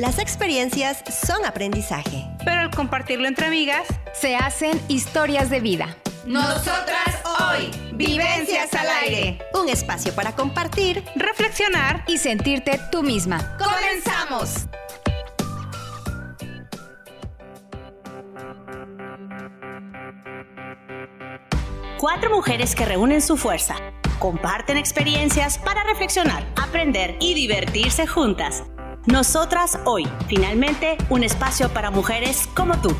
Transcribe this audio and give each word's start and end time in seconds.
Las 0.00 0.18
experiencias 0.18 1.04
son 1.26 1.44
aprendizaje. 1.44 2.26
Pero 2.42 2.62
al 2.62 2.70
compartirlo 2.70 3.28
entre 3.28 3.44
amigas, 3.44 3.86
se 4.14 4.34
hacen 4.34 4.80
historias 4.88 5.50
de 5.50 5.60
vida. 5.60 5.94
Nosotras 6.24 7.20
hoy, 7.38 7.70
Vivencias 7.92 8.72
al 8.72 8.86
Aire. 9.02 9.38
Un 9.52 9.68
espacio 9.68 10.14
para 10.14 10.34
compartir, 10.34 11.04
reflexionar 11.16 12.02
y 12.06 12.16
sentirte 12.16 12.80
tú 12.90 13.02
misma. 13.02 13.58
¡Comenzamos! 13.58 14.68
Cuatro 21.98 22.30
mujeres 22.30 22.74
que 22.74 22.86
reúnen 22.86 23.20
su 23.20 23.36
fuerza, 23.36 23.76
comparten 24.18 24.78
experiencias 24.78 25.58
para 25.58 25.84
reflexionar, 25.84 26.46
aprender 26.56 27.18
y 27.20 27.34
divertirse 27.34 28.06
juntas. 28.06 28.62
Nosotras 29.10 29.80
hoy, 29.86 30.06
finalmente, 30.28 30.96
un 31.08 31.24
espacio 31.24 31.68
para 31.70 31.90
mujeres 31.90 32.48
como 32.54 32.80
tú. 32.80 32.94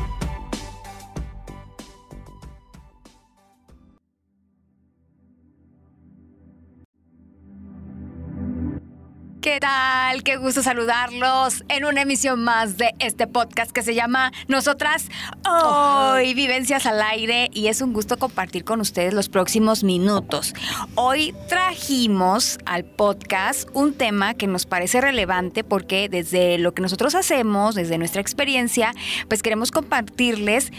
¿Qué 9.51 9.59
tal? 9.59 10.23
Qué 10.23 10.37
gusto 10.37 10.63
saludarlos 10.63 11.65
en 11.67 11.83
una 11.83 12.03
emisión 12.03 12.41
más 12.41 12.77
de 12.77 12.95
este 12.99 13.27
podcast 13.27 13.69
que 13.73 13.83
se 13.83 13.93
llama 13.93 14.31
Nosotras 14.47 15.09
Hoy, 15.45 16.33
Vivencias 16.33 16.85
al 16.85 17.01
Aire 17.01 17.49
y 17.51 17.67
es 17.67 17.81
un 17.81 17.91
gusto 17.91 18.15
compartir 18.15 18.63
con 18.63 18.79
ustedes 18.79 19.13
los 19.13 19.27
próximos 19.27 19.83
minutos. 19.83 20.53
Hoy 20.95 21.35
trajimos 21.49 22.59
al 22.65 22.85
podcast 22.85 23.67
un 23.73 23.93
tema 23.93 24.35
que 24.35 24.47
nos 24.47 24.65
parece 24.65 25.01
relevante 25.01 25.65
porque 25.65 26.07
desde 26.07 26.57
lo 26.57 26.73
que 26.73 26.81
nosotros 26.81 27.13
hacemos, 27.13 27.75
desde 27.75 27.97
nuestra 27.97 28.21
experiencia, 28.21 28.93
pues 29.27 29.43
queremos 29.43 29.69
compartirles 29.69 30.71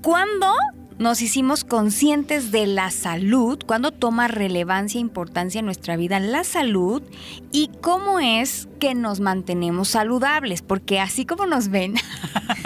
cuándo 0.00 0.54
nos 0.98 1.22
hicimos 1.22 1.62
conscientes 1.62 2.50
de 2.50 2.66
la 2.66 2.90
salud, 2.90 3.58
cuando 3.64 3.92
toma 3.92 4.26
relevancia 4.26 4.98
e 4.98 5.00
importancia 5.00 5.60
en 5.60 5.64
nuestra 5.64 5.96
vida 5.96 6.18
la 6.18 6.42
salud 6.42 7.02
y 7.52 7.70
cómo 7.80 8.18
es 8.18 8.68
que 8.80 8.94
nos 8.94 9.20
mantenemos 9.20 9.88
saludables, 9.88 10.62
porque 10.62 10.98
así 10.98 11.24
como 11.24 11.46
nos 11.46 11.68
ven, 11.68 11.94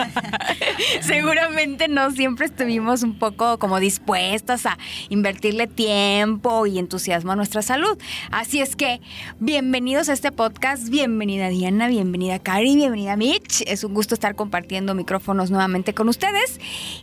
seguramente 1.02 1.88
no 1.88 2.10
siempre 2.10 2.46
estuvimos 2.46 3.02
un 3.02 3.18
poco 3.18 3.58
como 3.58 3.80
dispuestas 3.80 4.64
a 4.66 4.78
invertirle 5.10 5.66
tiempo 5.66 6.66
y 6.66 6.78
entusiasmo 6.78 7.32
a 7.32 7.36
nuestra 7.36 7.60
salud. 7.60 7.98
Así 8.30 8.60
es 8.60 8.76
que, 8.76 9.00
bienvenidos 9.40 10.08
a 10.08 10.14
este 10.14 10.32
podcast, 10.32 10.88
bienvenida 10.88 11.48
Diana, 11.48 11.88
bienvenida 11.88 12.38
Cari, 12.38 12.76
bienvenida 12.76 13.16
Mitch. 13.16 13.62
Es 13.66 13.84
un 13.84 13.92
gusto 13.92 14.14
estar 14.14 14.34
compartiendo 14.34 14.94
micrófonos 14.94 15.50
nuevamente 15.50 15.92
con 15.92 16.08
ustedes 16.08 16.60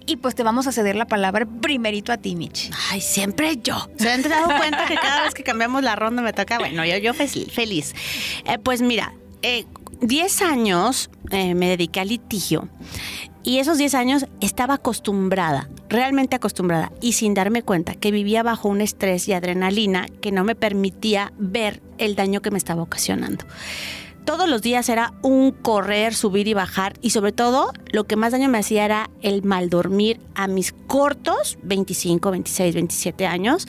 y 0.07 0.17
pues 0.17 0.33
te 0.33 0.44
vamos 0.44 0.66
a 0.66 0.72
ceder 0.72 0.95
la 0.95 1.05
palabra 1.05 1.19
primerito 1.62 2.12
a 2.12 2.17
ti, 2.17 2.36
Mitch. 2.36 2.72
Ay, 2.92 3.02
siempre 3.02 3.58
yo. 3.58 3.88
Se 3.98 4.09
han 4.09 4.22
dado 4.22 4.48
cuenta 4.58 4.86
que 4.86 4.95
cada 4.95 5.23
vez 5.23 5.34
que 5.34 5.44
cambiamos 5.44 5.84
la 5.84 5.95
ronda 5.95 6.22
me 6.22 6.34
toca, 6.34 6.58
bueno, 6.59 6.86
yo, 6.86 6.98
yo 6.98 7.14
feliz. 7.14 7.94
Eh, 8.45 8.58
pues 8.62 8.81
mira, 8.81 9.14
10 10.02 10.42
eh, 10.42 10.45
años 10.45 11.09
eh, 11.31 11.56
me 11.56 11.70
dediqué 11.70 12.00
al 12.00 12.09
litigio 12.09 12.67
y 13.44 13.59
esos 13.59 13.78
10 13.78 13.95
años 13.95 14.25
estaba 14.42 14.75
acostumbrada, 14.75 15.70
realmente 15.88 16.36
acostumbrada 16.36 16.92
y 17.02 17.14
sin 17.14 17.34
darme 17.34 17.64
cuenta 17.64 17.95
que 17.95 18.12
vivía 18.12 18.44
bajo 18.44 18.67
un 18.67 18.81
estrés 18.81 19.28
y 19.28 19.34
adrenalina 19.34 20.08
que 20.22 20.31
no 20.31 20.44
me 20.44 20.56
permitía 20.56 21.31
ver 21.38 21.81
el 21.97 22.16
daño 22.16 22.42
que 22.42 22.52
me 22.52 22.58
estaba 22.58 22.81
ocasionando 22.81 23.45
todos 24.30 24.47
los 24.47 24.61
días 24.61 24.89
era 24.89 25.11
un 25.23 25.49
correr, 25.49 26.13
subir 26.13 26.47
y 26.47 26.53
bajar 26.53 26.94
y 27.02 27.09
sobre 27.09 27.31
todo 27.31 27.73
lo 27.91 28.03
que 28.03 28.16
más 28.16 28.31
daño 28.31 28.47
me 28.47 28.59
hacía 28.59 28.85
era 28.85 29.09
el 29.23 29.41
mal 29.41 29.72
dormir 29.72 30.19
a 30.35 30.47
mis 30.47 30.72
cortos 30.72 31.58
25, 31.63 32.30
26, 32.30 32.75
27 32.75 33.25
años. 33.25 33.67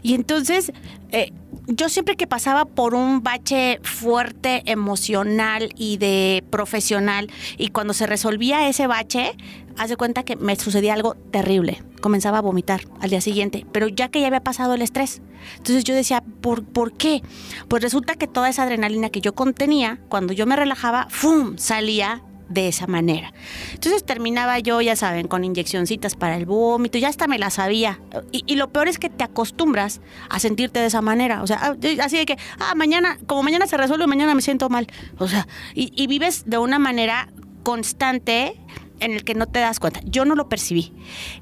Y 0.00 0.14
entonces 0.14 0.72
eh, 1.10 1.34
yo 1.66 1.90
siempre 1.90 2.16
que 2.16 2.26
pasaba 2.26 2.64
por 2.64 2.94
un 2.94 3.22
bache 3.22 3.78
fuerte 3.82 4.62
emocional 4.64 5.68
y 5.76 5.98
de 5.98 6.44
profesional 6.48 7.30
y 7.58 7.68
cuando 7.68 7.92
se 7.92 8.06
resolvía 8.06 8.68
ese 8.68 8.86
bache, 8.86 9.36
haz 9.76 9.88
de 9.88 9.96
cuenta 9.96 10.22
que 10.22 10.36
me 10.36 10.56
sucedía 10.56 10.94
algo 10.94 11.14
terrible. 11.14 11.82
Comenzaba 12.00 12.38
a 12.38 12.42
vomitar 12.42 12.82
al 13.00 13.10
día 13.10 13.20
siguiente, 13.20 13.66
pero 13.72 13.88
ya 13.88 14.08
que 14.08 14.20
ya 14.20 14.26
había 14.26 14.42
pasado 14.42 14.74
el 14.74 14.82
estrés. 14.82 15.22
Entonces 15.56 15.84
yo 15.84 15.94
decía, 15.94 16.22
¿por, 16.40 16.64
¿por 16.64 16.92
qué? 16.92 17.22
Pues 17.68 17.82
resulta 17.82 18.14
que 18.14 18.26
toda 18.26 18.48
esa 18.48 18.62
adrenalina 18.62 19.10
que 19.10 19.20
yo 19.20 19.34
contenía, 19.34 19.98
cuando 20.08 20.32
yo 20.32 20.46
me 20.46 20.56
relajaba, 20.56 21.06
¡fum! 21.10 21.56
salía 21.56 22.22
de 22.50 22.66
esa 22.66 22.86
manera. 22.86 23.32
Entonces 23.72 24.04
terminaba 24.04 24.58
yo, 24.58 24.80
ya 24.80 24.96
saben, 24.96 25.28
con 25.28 25.44
inyeccioncitas 25.44 26.16
para 26.16 26.36
el 26.36 26.46
vómito, 26.46 26.98
ya 26.98 27.08
hasta 27.08 27.28
me 27.28 27.38
la 27.38 27.48
sabía. 27.48 28.00
Y, 28.32 28.56
lo 28.56 28.70
peor 28.70 28.88
es 28.88 28.98
que 28.98 29.08
te 29.08 29.24
acostumbras 29.24 30.00
a 30.28 30.38
sentirte 30.40 30.80
de 30.80 30.86
esa 30.86 31.00
manera. 31.00 31.42
O 31.42 31.46
sea, 31.46 31.58
ah, 31.62 31.76
así 32.02 32.18
de 32.18 32.26
que, 32.26 32.36
ah, 32.58 32.74
mañana, 32.74 33.18
como 33.26 33.44
mañana 33.44 33.66
se 33.66 33.76
resuelve, 33.76 34.06
mañana 34.08 34.34
me 34.34 34.42
siento 34.42 34.68
mal. 34.68 34.88
O 35.18 35.28
sea, 35.28 35.46
y, 35.74 35.92
y 35.94 36.08
vives 36.08 36.42
de 36.46 36.58
una 36.58 36.80
manera 36.80 37.28
constante 37.62 38.56
en 39.00 39.12
el 39.12 39.24
que 39.24 39.34
no 39.34 39.46
te 39.46 39.58
das 39.60 39.80
cuenta. 39.80 40.00
Yo 40.04 40.24
no 40.24 40.34
lo 40.34 40.48
percibí. 40.48 40.92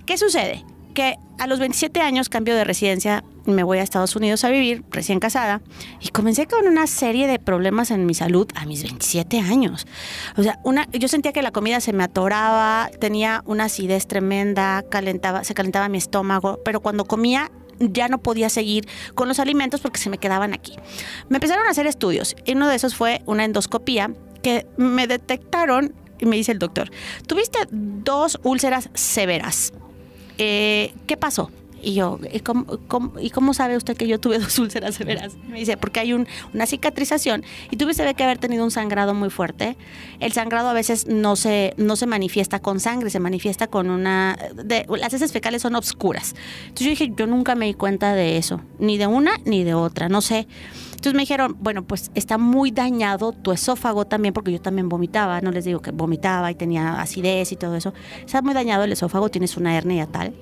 ¿Qué 0.07 0.17
sucede? 0.19 0.65
Que 0.95 1.17
a 1.39 1.47
los 1.47 1.59
27 1.59 2.01
años 2.01 2.29
cambio 2.29 2.57
de 2.57 2.65
residencia, 2.65 3.23
me 3.45 3.63
voy 3.63 3.79
a 3.79 3.83
Estados 3.83 4.17
Unidos 4.17 4.45
a 4.45 4.51
vivir, 4.51 4.85
recién 4.91 5.21
casada, 5.21 5.63
y 6.01 6.09
comencé 6.09 6.47
con 6.47 6.67
una 6.67 6.87
serie 6.87 7.27
de 7.27 7.39
problemas 7.39 7.91
en 7.91 8.07
mi 8.07 8.15
salud 8.15 8.49
a 8.55 8.67
mis 8.67 8.83
27 8.83 9.41
años. 9.41 9.87
O 10.37 10.43
sea, 10.43 10.59
yo 10.93 11.09
sentía 11.09 11.33
que 11.33 11.43
la 11.43 11.53
comida 11.53 11.81
se 11.81 11.93
me 11.93 12.05
atoraba, 12.05 12.91
tenía 13.01 13.43
una 13.47 13.65
acidez 13.65 14.07
tremenda, 14.07 14.85
calentaba, 14.91 15.45
se 15.45 15.55
calentaba 15.55 15.89
mi 15.89 15.99
estómago, 15.99 16.61
pero 16.65 16.81
cuando 16.81 17.05
comía 17.05 17.51
ya 17.81 18.09
no 18.09 18.19
podía 18.19 18.49
seguir 18.49 18.89
con 19.15 19.29
los 19.29 19.39
alimentos 19.39 19.81
porque 19.81 19.99
se 19.99 20.11
me 20.11 20.19
quedaban 20.19 20.53
aquí. 20.53 20.75
Me 21.29 21.37
empezaron 21.37 21.67
a 21.67 21.71
hacer 21.71 21.87
estudios 21.87 22.35
y 22.45 22.53
uno 22.53 22.69
de 22.69 22.75
esos 22.75 22.95
fue 22.95 23.23
una 23.27 23.45
endoscopía 23.45 24.11
que 24.43 24.67
me 24.77 25.07
detectaron 25.07 25.95
y 26.19 26.27
me 26.27 26.37
dice 26.37 26.53
el 26.53 26.59
doctor, 26.59 26.91
tuviste 27.27 27.59
dos 27.71 28.39
úlceras 28.43 28.91
severas. 28.95 29.73
Eh, 30.39 30.95
¿Qué 31.07 31.17
pasó? 31.17 31.51
Y 31.81 31.95
yo, 31.95 32.19
¿y 32.33 32.41
cómo, 32.41 33.55
sabe 33.55 33.77
usted 33.77 33.97
que 33.97 34.09
yo 34.09 34.19
tuve 34.19 34.39
dos 34.39 34.59
úlceras 34.59 34.97
severas? 34.97 35.37
Me 35.49 35.61
dice, 35.61 35.77
porque 35.77 36.01
hay 36.01 36.13
una 36.13 36.67
cicatrización 36.67 37.45
y 37.71 37.77
tuviste 37.77 38.13
que 38.15 38.25
haber 38.25 38.39
tenido 38.39 38.65
un 38.65 38.71
sangrado 38.71 39.15
muy 39.15 39.31
fuerte. 39.31 39.77
El 40.19 40.33
sangrado 40.33 40.69
a 40.69 40.73
veces 40.73 41.07
no 41.07 41.37
se, 41.37 41.75
no 41.77 41.95
se 41.95 42.07
manifiesta 42.07 42.59
con 42.59 42.81
sangre, 42.81 43.11
se 43.11 43.21
manifiesta 43.21 43.69
con 43.69 43.91
una... 43.91 44.37
las 44.89 45.15
heces 45.15 45.33
fecales 45.33 45.63
son 45.63 45.77
obscuras. 45.77 46.35
Entonces 46.63 46.85
yo 46.87 46.91
dije, 46.91 47.13
yo 47.17 47.27
nunca 47.27 47.55
me 47.55 47.67
di 47.67 47.75
cuenta 47.75 48.13
de 48.13 48.39
eso, 48.39 48.61
ni 48.81 48.99
de 48.99 49.07
una 49.07 49.39
ni 49.45 49.63
de 49.63 49.75
otra, 49.75 50.09
no 50.09 50.21
sé. 50.21 50.49
Entonces 50.99 51.15
me 51.15 51.23
dijeron, 51.23 51.57
bueno, 51.61 51.85
pues 51.85 52.11
está 52.17 52.39
muy 52.39 52.73
dañado 52.73 53.31
tu 53.31 53.53
esófago 53.53 54.05
también, 54.05 54.35
porque 54.35 54.51
yo 54.51 54.61
también 54.61 54.89
vomitaba, 54.89 55.41
no 55.41 55.53
les 55.53 55.65
digo 55.65 55.81
que 55.81 55.93
vomitaba 55.93 56.51
y 56.51 56.57
tenía 56.57 57.01
acidez 57.01 57.53
y 57.53 57.57
todo 57.57 57.77
eso. 57.77 57.95
Está 58.27 58.43
muy 58.43 58.53
dañado 58.53 58.83
el 58.83 58.91
esófago, 58.91 59.29
tienes 59.29 59.57
una 59.57 59.77
hernia 59.77 60.07
tal. 60.07 60.35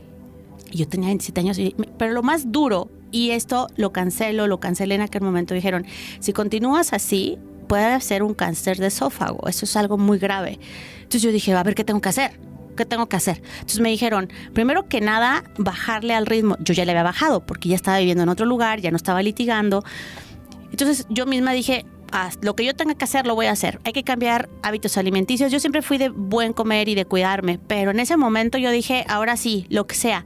Y 0.73 0.79
yo 0.79 0.89
tenía 0.89 1.09
27 1.09 1.41
años, 1.41 1.61
pero 1.99 2.15
lo 2.15 2.23
más 2.23 2.53
duro, 2.53 2.89
y 3.11 3.33
esto 3.33 3.67
lo 3.77 3.93
cancelo, 3.93 4.47
lo 4.47 4.59
cancelé 4.59 4.95
en 4.95 5.03
aquel 5.03 5.21
momento, 5.21 5.53
dijeron, 5.53 5.85
si 6.21 6.33
continúas 6.33 6.95
así, 6.95 7.37
puede 7.69 8.01
ser 8.01 8.23
un 8.23 8.33
cáncer 8.33 8.79
de 8.79 8.87
esófago, 8.87 9.47
eso 9.49 9.67
es 9.67 9.77
algo 9.77 9.99
muy 9.99 10.19
grave. 10.19 10.59
Entonces 10.97 11.21
yo 11.21 11.33
dije, 11.33 11.53
a 11.53 11.63
ver, 11.65 11.75
¿qué 11.75 11.85
tengo 11.85 12.01
que 12.01 12.09
hacer? 12.09 12.41
¿Qué 12.79 12.87
tengo 12.87 13.07
que 13.11 13.17
hacer? 13.17 13.43
Entonces 13.57 13.81
me 13.81 13.91
dijeron, 13.91 14.31
primero 14.55 14.89
que 14.89 15.03
nada, 15.03 15.45
bajarle 15.59 16.15
al 16.15 16.25
ritmo. 16.25 16.57
Yo 16.61 16.73
ya 16.73 16.87
le 16.87 16.93
había 16.93 17.03
bajado 17.03 17.45
porque 17.45 17.69
ya 17.69 17.77
estaba 17.77 17.99
viviendo 17.99 18.23
en 18.23 18.31
otro 18.31 18.47
lugar, 18.47 18.81
ya 18.81 18.91
no 18.91 18.97
estaba 18.97 19.23
litigando. 19.23 19.85
Entonces 20.71 21.07
yo 21.09 21.27
misma 21.27 21.53
dije, 21.53 21.87
ah, 22.13 22.31
lo 22.41 22.57
que 22.57 22.65
yo 22.65 22.75
tenga 22.75 22.95
que 22.95 23.05
hacer 23.05 23.27
lo 23.27 23.35
voy 23.35 23.47
a 23.47 23.53
hacer. 23.53 23.81
Hay 23.85 23.93
que 23.93 24.05
cambiar 24.05 24.49
hábitos 24.63 24.97
alimenticios. 24.97 25.53
Yo 25.53 25.61
siempre 25.61 25.83
fui 25.83 25.99
de 25.99 26.09
buen 26.09 26.53
comer 26.53 26.89
y 26.89 26.95
de 26.95 27.05
cuidarme, 27.05 27.59
pero 27.67 27.91
en 27.91 28.01
ese 28.01 28.17
momento 28.17 28.59
yo 28.59 28.71
dije, 28.71 29.05
ahora 29.09 29.37
sí, 29.37 29.67
lo 29.69 29.87
que 29.87 29.95
sea. 29.95 30.25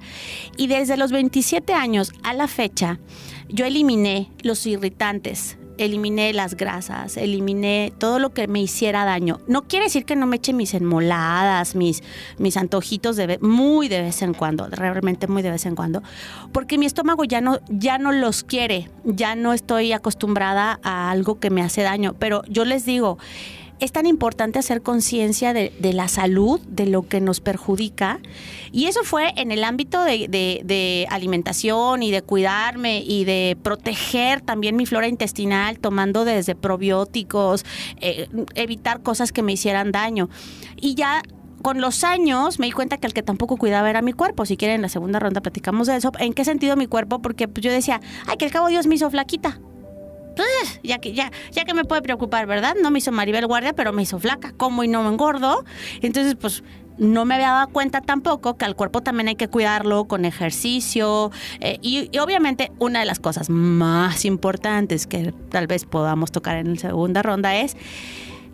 Y 0.56 0.66
desde 0.66 0.96
los 0.96 1.12
27 1.12 1.72
años 1.72 2.12
a 2.22 2.34
la 2.34 2.48
fecha, 2.48 2.98
yo 3.48 3.64
eliminé 3.66 4.30
los 4.42 4.66
irritantes, 4.66 5.58
eliminé 5.84 6.32
las 6.32 6.56
grasas, 6.56 7.16
eliminé 7.16 7.92
todo 7.98 8.18
lo 8.18 8.30
que 8.30 8.46
me 8.48 8.60
hiciera 8.60 9.04
daño. 9.04 9.40
No 9.46 9.62
quiere 9.62 9.86
decir 9.86 10.04
que 10.04 10.16
no 10.16 10.26
me 10.26 10.36
eche 10.36 10.52
mis 10.52 10.74
enmoladas, 10.74 11.74
mis, 11.74 12.02
mis 12.38 12.56
antojitos 12.56 13.16
de 13.16 13.38
muy 13.40 13.88
de 13.88 14.02
vez 14.02 14.22
en 14.22 14.34
cuando, 14.34 14.66
realmente 14.68 15.26
muy 15.26 15.42
de 15.42 15.50
vez 15.50 15.66
en 15.66 15.74
cuando, 15.74 16.02
porque 16.52 16.78
mi 16.78 16.86
estómago 16.86 17.24
ya 17.24 17.40
no, 17.40 17.60
ya 17.68 17.98
no 17.98 18.12
los 18.12 18.44
quiere, 18.44 18.90
ya 19.04 19.34
no 19.34 19.52
estoy 19.52 19.92
acostumbrada 19.92 20.78
a 20.82 21.10
algo 21.10 21.38
que 21.38 21.50
me 21.50 21.62
hace 21.62 21.82
daño. 21.82 22.14
Pero 22.18 22.42
yo 22.48 22.64
les 22.64 22.84
digo, 22.84 23.18
es 23.80 23.92
tan 23.92 24.06
importante 24.06 24.58
hacer 24.58 24.82
conciencia 24.82 25.52
de, 25.52 25.72
la 25.92 26.08
salud, 26.08 26.60
de 26.68 26.86
lo 26.86 27.08
que 27.08 27.20
nos 27.20 27.40
perjudica. 27.40 28.20
Y 28.72 28.86
eso 28.86 29.02
fue 29.04 29.32
en 29.36 29.50
el 29.50 29.64
ámbito 29.64 30.04
de, 30.04 31.06
alimentación 31.10 32.02
y 32.02 32.10
de 32.10 32.22
cuidarme 32.22 33.02
y 33.04 33.24
de 33.24 33.56
proteger 33.62 34.40
también 34.40 34.76
mi 34.76 34.86
flora 34.86 35.08
intestinal, 35.08 35.78
tomando 35.78 36.24
desde 36.24 36.54
probióticos, 36.54 37.64
eh, 38.00 38.28
evitar 38.54 39.02
cosas 39.02 39.32
que 39.32 39.42
me 39.42 39.52
hicieran 39.52 39.92
daño. 39.92 40.28
Y 40.76 40.94
ya 40.94 41.22
con 41.62 41.80
los 41.80 42.04
años 42.04 42.58
me 42.58 42.66
di 42.66 42.72
cuenta 42.72 42.98
que 42.98 43.06
el 43.06 43.12
que 43.12 43.22
tampoco 43.22 43.56
cuidaba 43.56 43.90
era 43.90 44.02
mi 44.02 44.12
cuerpo. 44.12 44.46
Si 44.46 44.56
quieren, 44.56 44.76
en 44.76 44.82
la 44.82 44.88
segunda 44.88 45.18
ronda 45.18 45.40
platicamos 45.40 45.86
de 45.86 45.96
eso. 45.96 46.12
¿En 46.18 46.32
qué 46.32 46.44
sentido 46.44 46.76
mi 46.76 46.86
cuerpo? 46.86 47.20
Porque 47.20 47.48
pues, 47.48 47.64
yo 47.64 47.70
decía, 47.70 48.00
ay, 48.26 48.36
que 48.36 48.44
al 48.44 48.50
cabo 48.50 48.68
Dios 48.68 48.86
me 48.86 48.94
hizo 48.94 49.10
flaquita. 49.10 49.60
Ya 50.82 50.98
que, 50.98 51.12
ya, 51.12 51.30
ya 51.52 51.64
que 51.64 51.74
me 51.74 51.84
puede 51.84 52.02
preocupar, 52.02 52.46
¿verdad? 52.46 52.74
No 52.80 52.90
me 52.90 52.98
hizo 52.98 53.12
Maribel 53.12 53.46
Guardia, 53.46 53.72
pero 53.72 53.92
me 53.92 54.02
hizo 54.02 54.18
flaca. 54.18 54.52
Como 54.56 54.84
y 54.84 54.88
no 54.88 55.02
me 55.02 55.10
engordo. 55.10 55.64
Entonces, 56.00 56.36
pues 56.40 56.62
no 56.98 57.24
me 57.24 57.34
había 57.34 57.52
dado 57.52 57.68
cuenta 57.68 58.02
tampoco 58.02 58.56
que 58.56 58.66
al 58.66 58.76
cuerpo 58.76 59.00
también 59.00 59.28
hay 59.28 59.36
que 59.36 59.48
cuidarlo 59.48 60.04
con 60.04 60.24
ejercicio. 60.24 61.30
Eh, 61.60 61.78
y, 61.80 62.10
y, 62.12 62.18
obviamente 62.18 62.70
una 62.78 63.00
de 63.00 63.06
las 63.06 63.18
cosas 63.18 63.48
más 63.48 64.24
importantes 64.24 65.06
que 65.06 65.32
tal 65.50 65.66
vez 65.66 65.86
podamos 65.86 66.30
tocar 66.30 66.56
en 66.56 66.74
la 66.74 66.80
segunda 66.80 67.22
ronda 67.22 67.56
es 67.56 67.76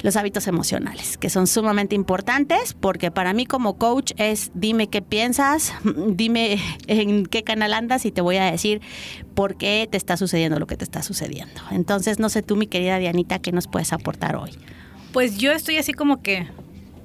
los 0.06 0.14
hábitos 0.14 0.46
emocionales, 0.46 1.18
que 1.18 1.28
son 1.30 1.48
sumamente 1.48 1.96
importantes 1.96 2.74
porque 2.78 3.10
para 3.10 3.32
mí 3.32 3.44
como 3.44 3.76
coach 3.76 4.12
es 4.18 4.52
dime 4.54 4.86
qué 4.86 5.02
piensas, 5.02 5.74
dime 6.08 6.60
en 6.86 7.26
qué 7.26 7.42
canal 7.42 7.72
andas 7.72 8.06
y 8.06 8.12
te 8.12 8.20
voy 8.20 8.36
a 8.36 8.44
decir 8.44 8.80
por 9.34 9.56
qué 9.56 9.88
te 9.90 9.96
está 9.96 10.16
sucediendo 10.16 10.60
lo 10.60 10.68
que 10.68 10.76
te 10.76 10.84
está 10.84 11.02
sucediendo. 11.02 11.60
Entonces, 11.72 12.20
no 12.20 12.28
sé 12.28 12.44
tú, 12.44 12.54
mi 12.54 12.68
querida 12.68 12.98
Dianita, 12.98 13.40
qué 13.40 13.50
nos 13.50 13.66
puedes 13.66 13.92
aportar 13.92 14.36
hoy. 14.36 14.52
Pues 15.12 15.38
yo 15.38 15.50
estoy 15.50 15.76
así 15.78 15.92
como 15.92 16.22
que 16.22 16.46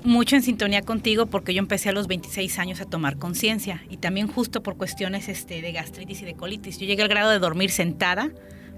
mucho 0.03 0.35
en 0.35 0.43
sintonía 0.43 0.83
contigo 0.83 1.25
porque 1.25 1.55
yo 1.55 1.59
empecé 1.59 1.89
a 1.89 1.93
los 1.93 2.05
26 2.05 2.59
años 2.59 2.81
a 2.81 2.85
tomar 2.85 3.17
conciencia 3.17 3.81
y 3.89 3.97
también 3.97 4.27
justo 4.27 4.61
por 4.61 4.77
cuestiones 4.77 5.27
este, 5.27 5.63
de 5.63 5.71
gastritis 5.71 6.21
y 6.21 6.25
de 6.25 6.35
colitis. 6.35 6.77
Yo 6.77 6.85
llegué 6.85 7.01
al 7.01 7.09
grado 7.09 7.31
de 7.31 7.39
dormir 7.39 7.71
sentada 7.71 8.29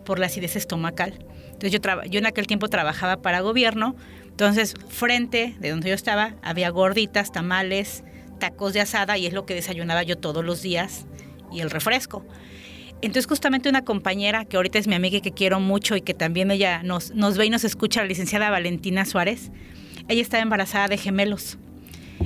por 0.05 0.17
la 0.17 0.27
acidez 0.27 0.55
estomacal. 0.55 1.19
Entonces 1.53 1.71
yo, 1.71 1.79
yo 2.09 2.19
en 2.19 2.25
aquel 2.25 2.47
tiempo 2.47 2.67
trabajaba 2.67 3.21
para 3.21 3.41
gobierno, 3.41 3.95
entonces 4.27 4.75
frente 4.89 5.55
de 5.59 5.69
donde 5.69 5.89
yo 5.89 5.95
estaba 5.95 6.35
había 6.41 6.69
gorditas, 6.69 7.31
tamales, 7.31 8.03
tacos 8.39 8.73
de 8.73 8.81
asada 8.81 9.17
y 9.17 9.25
es 9.25 9.33
lo 9.33 9.45
que 9.45 9.53
desayunaba 9.53 10.03
yo 10.03 10.17
todos 10.17 10.43
los 10.43 10.61
días 10.61 11.05
y 11.51 11.61
el 11.61 11.69
refresco. 11.69 12.25
Entonces 13.01 13.27
justamente 13.27 13.69
una 13.69 13.83
compañera 13.83 14.45
que 14.45 14.57
ahorita 14.57 14.79
es 14.79 14.87
mi 14.87 14.95
amiga 14.95 15.17
y 15.17 15.21
que 15.21 15.31
quiero 15.33 15.59
mucho 15.59 15.95
y 15.95 16.01
que 16.01 16.13
también 16.13 16.51
ella 16.51 16.83
nos, 16.83 17.11
nos 17.11 17.37
ve 17.37 17.45
y 17.45 17.49
nos 17.49 17.63
escucha, 17.63 18.01
la 18.01 18.07
licenciada 18.07 18.49
Valentina 18.49 19.05
Suárez, 19.05 19.51
ella 20.07 20.21
estaba 20.21 20.41
embarazada 20.41 20.87
de 20.87 20.97
gemelos. 20.97 21.57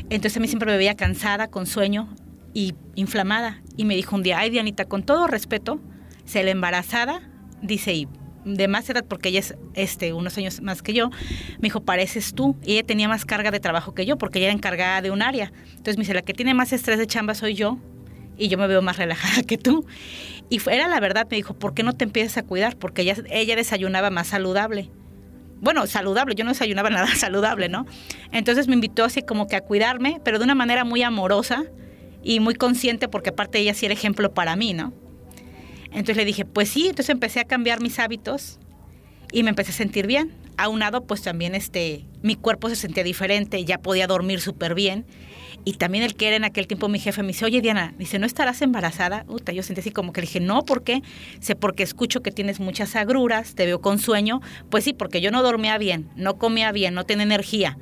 Entonces 0.10 0.38
a 0.38 0.40
mí 0.40 0.48
siempre 0.48 0.72
me 0.72 0.78
veía 0.78 0.96
cansada, 0.96 1.48
con 1.48 1.66
sueño 1.66 2.08
y 2.54 2.76
inflamada. 2.96 3.62
Y 3.76 3.86
me 3.86 3.96
dijo 3.96 4.16
un 4.16 4.24
día, 4.24 4.40
ay 4.40 4.50
Dianita, 4.50 4.86
con 4.86 5.04
todo 5.04 5.28
respeto, 5.28 5.80
se 6.26 6.44
la 6.44 6.52
embarazada, 6.52 7.22
dice, 7.62 7.94
y 7.94 8.08
de 8.56 8.68
más 8.68 8.90
edad, 8.90 9.06
porque 9.08 9.30
ella 9.30 9.40
es 9.40 9.56
este, 9.74 10.14
unos 10.14 10.38
años 10.38 10.62
más 10.62 10.82
que 10.82 10.94
yo, 10.94 11.10
me 11.10 11.64
dijo, 11.64 11.82
pareces 11.82 12.34
tú. 12.34 12.56
Y 12.64 12.74
ella 12.74 12.84
tenía 12.84 13.08
más 13.08 13.26
carga 13.26 13.52
de 13.52 13.60
trabajo 13.60 13.94
que 13.94 14.06
yo, 14.06 14.18
porque 14.18 14.40
ella 14.40 14.48
era 14.48 14.54
encargada 14.54 15.02
de 15.02 15.12
un 15.12 15.22
área. 15.22 15.52
Entonces 15.70 15.98
me 15.98 16.04
dice, 16.04 16.14
la 16.14 16.22
que 16.22 16.34
tiene 16.34 16.54
más 16.54 16.74
estrés 16.74 16.98
de 16.98 17.08
chamba 17.08 17.36
soy 17.36 17.54
yo, 17.54 17.78
y 18.38 18.48
yo 18.50 18.58
me 18.58 18.68
veo 18.68 18.82
más 18.82 18.98
relajada 18.98 19.44
que 19.48 19.58
tú. 19.58 19.86
Y 20.50 20.62
era 20.70 20.88
la 20.88 21.00
verdad, 21.00 21.28
me 21.30 21.38
dijo, 21.38 21.54
¿por 21.54 21.74
qué 21.74 21.84
no 21.84 21.94
te 21.94 22.06
empiezas 22.06 22.38
a 22.38 22.44
cuidar? 22.44 22.78
Porque 22.78 23.02
ella, 23.02 23.16
ella 23.30 23.56
desayunaba 23.56 24.10
más 24.10 24.28
saludable. 24.28 24.90
Bueno, 25.60 25.88
saludable, 25.88 26.36
yo 26.36 26.46
no 26.46 26.52
desayunaba 26.52 26.90
nada 26.92 27.08
saludable, 27.16 27.70
¿no? 27.70 27.86
Entonces 28.32 28.68
me 28.68 28.76
invitó 28.76 29.04
así 29.04 29.22
como 29.24 29.48
que 29.48 29.56
a 29.56 29.62
cuidarme, 29.62 30.22
pero 30.24 30.38
de 30.38 30.46
una 30.46 30.56
manera 30.56 30.84
muy 30.84 31.02
amorosa 31.02 31.66
y 32.24 32.40
muy 32.40 32.56
consciente, 32.56 33.08
porque 33.08 33.30
aparte 33.30 33.60
ella 33.60 33.74
sí 33.74 33.86
era 33.86 33.94
ejemplo 33.94 34.34
para 34.34 34.56
mí, 34.56 34.74
¿no? 34.74 34.94
Entonces 35.98 36.18
le 36.18 36.26
dije, 36.26 36.46
pues 36.46 36.70
sí, 36.70 36.84
entonces 36.88 37.10
empecé 37.10 37.40
a 37.40 37.46
cambiar 37.46 37.82
mis 37.82 37.98
hábitos 37.98 38.60
y 39.32 39.42
me 39.42 39.50
empecé 39.50 39.72
a 39.72 39.74
sentir 39.74 40.06
bien. 40.06 40.32
Aunado, 40.56 41.06
pues 41.06 41.24
también 41.24 41.56
este, 41.56 42.06
mi 42.22 42.36
cuerpo 42.36 42.70
se 42.70 42.76
sentía 42.76 43.04
diferente, 43.04 43.66
ya 43.66 43.80
podía 43.80 44.06
dormir 44.06 44.40
súper 44.40 44.76
bien. 44.76 45.08
Y 45.66 45.74
también 45.74 46.04
el 46.04 46.16
que 46.16 46.28
era 46.28 46.36
en 46.36 46.44
aquel 46.44 46.68
tiempo 46.68 46.88
mi 46.88 47.00
jefe 47.00 47.24
me 47.24 47.30
dice, 47.30 47.46
oye 47.46 47.62
Diana, 47.62 47.96
dice, 47.98 48.20
¿no 48.20 48.28
estarás 48.28 48.62
embarazada? 48.62 49.26
Uta, 49.28 49.54
yo 49.54 49.64
sentí 49.64 49.82
así 49.82 49.90
como 49.90 50.14
que 50.14 50.22
le 50.22 50.28
dije, 50.28 50.40
no, 50.40 50.64
¿por 50.66 50.84
qué? 50.84 51.02
Sé 51.40 51.56
porque 51.56 51.82
escucho 51.82 52.22
que 52.22 52.32
tienes 52.32 52.60
muchas 52.60 52.96
agruras, 52.96 53.56
te 53.56 53.66
veo 53.66 53.82
con 53.82 53.98
sueño. 53.98 54.40
Pues 54.70 54.84
sí, 54.84 54.94
porque 54.94 55.20
yo 55.20 55.32
no 55.32 55.42
dormía 55.42 55.80
bien, 55.80 56.10
no 56.16 56.38
comía 56.38 56.72
bien, 56.72 56.94
no 56.94 57.06
tenía 57.06 57.24
energía. 57.24 57.78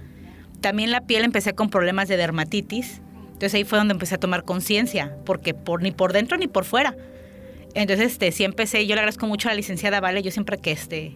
También 0.61 0.89
la 0.89 1.01
piel 1.01 1.25
empecé 1.25 1.53
con 1.53 1.69
problemas 1.69 2.07
de 2.07 2.15
dermatitis. 2.15 3.01
Entonces 3.25 3.55
ahí 3.55 3.65
fue 3.65 3.77
donde 3.77 3.91
empecé 3.91 4.15
a 4.15 4.19
tomar 4.19 4.45
conciencia, 4.45 5.17
porque 5.25 5.53
por, 5.53 5.81
ni 5.83 5.91
por 5.91 6.13
dentro 6.13 6.37
ni 6.37 6.47
por 6.47 6.63
fuera. 6.63 6.95
Entonces, 7.75 8.13
este, 8.13 8.31
sí 8.31 8.45
empecé, 8.45 8.87
yo 8.87 8.95
le 8.95 9.01
agradezco 9.01 9.27
mucho 9.27 9.49
a 9.49 9.51
la 9.51 9.57
licenciada 9.57 9.99
Vale, 9.99 10.23
yo 10.23 10.31
siempre 10.31 10.57
que 10.57 10.71
este, 10.71 11.15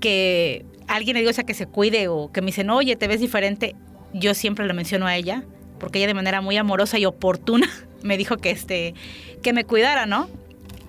que 0.00 0.66
alguien 0.88 1.14
le 1.14 1.20
digo, 1.20 1.30
o 1.30 1.34
sea, 1.34 1.44
que 1.44 1.54
se 1.54 1.66
cuide 1.66 2.08
o 2.08 2.30
que 2.32 2.42
me 2.42 2.48
dicen, 2.48 2.68
oye, 2.68 2.96
te 2.96 3.06
ves 3.06 3.20
diferente, 3.20 3.76
yo 4.12 4.34
siempre 4.34 4.66
le 4.66 4.74
menciono 4.74 5.06
a 5.06 5.16
ella, 5.16 5.44
porque 5.78 5.98
ella 5.98 6.08
de 6.08 6.14
manera 6.14 6.40
muy 6.40 6.56
amorosa 6.56 6.98
y 6.98 7.06
oportuna 7.06 7.68
me 8.02 8.18
dijo 8.18 8.36
que, 8.36 8.50
este, 8.50 8.94
que 9.40 9.52
me 9.52 9.64
cuidara, 9.64 10.04
¿no? 10.04 10.28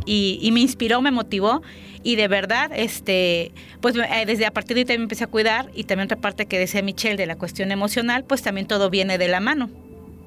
Y, 0.05 0.49
me 0.51 0.59
inspiró, 0.59 1.01
me 1.01 1.11
motivó 1.11 1.61
y 2.03 2.17
de 2.17 2.27
verdad, 2.27 2.71
este, 2.75 3.53
pues 3.79 3.95
eh, 3.95 4.25
desde 4.25 4.45
a 4.45 4.51
partir 4.51 4.75
de 4.75 4.81
ahí 4.81 4.85
también 4.85 5.03
empecé 5.03 5.23
a 5.23 5.27
cuidar 5.27 5.69
y 5.73 5.85
también 5.85 6.07
otra 6.07 6.17
parte 6.17 6.45
que 6.45 6.59
decía 6.59 6.81
Michelle 6.81 7.15
de 7.15 7.25
la 7.25 7.37
cuestión 7.37 7.71
emocional, 7.71 8.25
pues 8.25 8.41
también 8.41 8.67
todo 8.67 8.89
viene 8.89 9.17
de 9.17 9.29
la 9.29 9.39
mano, 9.39 9.69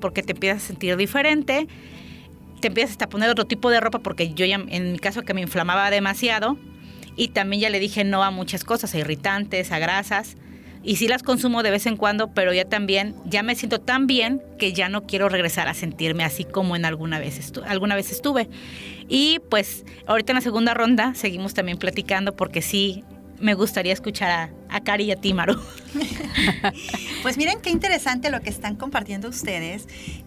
porque 0.01 0.23
te 0.23 0.33
empiezas 0.33 0.63
a 0.63 0.67
sentir 0.67 0.97
diferente, 0.97 1.67
te 2.61 2.69
empiezas 2.69 2.97
a 3.01 3.09
poner 3.09 3.31
otro 3.31 3.47
tipo 3.47 3.71
de 3.71 3.81
ropa 3.81 3.99
porque 3.99 4.33
yo 4.35 4.45
en 4.47 4.93
mi 4.93 4.99
caso 4.99 5.23
que 5.23 5.35
me 5.35 5.41
inflamaba 5.41 5.91
demasiado 5.91 6.59
y 7.17 7.29
también 7.29 7.63
ya 7.63 7.71
le 7.71 7.81
dije 7.81 8.05
no 8.05 8.23
a 8.23 8.31
muchas 8.31 8.65
cosas, 8.65 8.95
a 8.95 8.99
irritantes, 8.99 9.73
a 9.73 9.79
grasas 9.79 10.37
y 10.87 10.97
sí 10.97 11.09
las 11.09 11.25
consumo 11.25 11.65
de 11.65 11.73
vez 11.73 11.85
en 11.87 11.97
cuando, 11.97 12.29
pero 12.29 12.53
ya 12.53 12.65
también, 12.65 13.17
ya 13.25 13.43
me 13.43 13.57
siento 13.57 13.81
tan 13.81 14.07
bien 14.07 14.41
que 14.57 14.73
ya 14.73 14.89
no 14.89 15.05
quiero 15.05 15.29
regresar 15.29 15.67
a 15.67 15.75
sentirme 15.75 16.23
así 16.23 16.45
como 16.45 16.77
en 16.77 16.85
alguna 16.85 17.19
vez, 17.19 17.53
alguna 17.67 17.97
vez 17.97 18.13
estuve. 18.13 18.49
Y 19.09 19.41
pues 19.51 19.85
ahorita 20.07 20.31
en 20.33 20.37
la 20.37 20.43
segunda 20.43 20.75
ronda 20.75 21.15
seguimos 21.17 21.55
también 21.55 21.77
platicando 21.77 22.37
porque 22.37 22.63
sí, 22.63 23.03
me 23.41 23.55
gustaría 23.55 23.93
escuchar 23.93 24.31
a, 24.31 24.51
a 24.77 24.81
Cari 24.81 25.05
y 25.05 25.13
a 25.13 25.17
ti, 25.17 25.33
Maru. 25.35 25.61
pues 27.23 27.37
miren 27.37 27.61
qué 27.61 27.71
interesante 27.71 28.31
lo 28.31 28.41
que 28.41 28.51
están 28.51 28.77
compartiendo 28.77 29.29
ustedes 29.29 29.87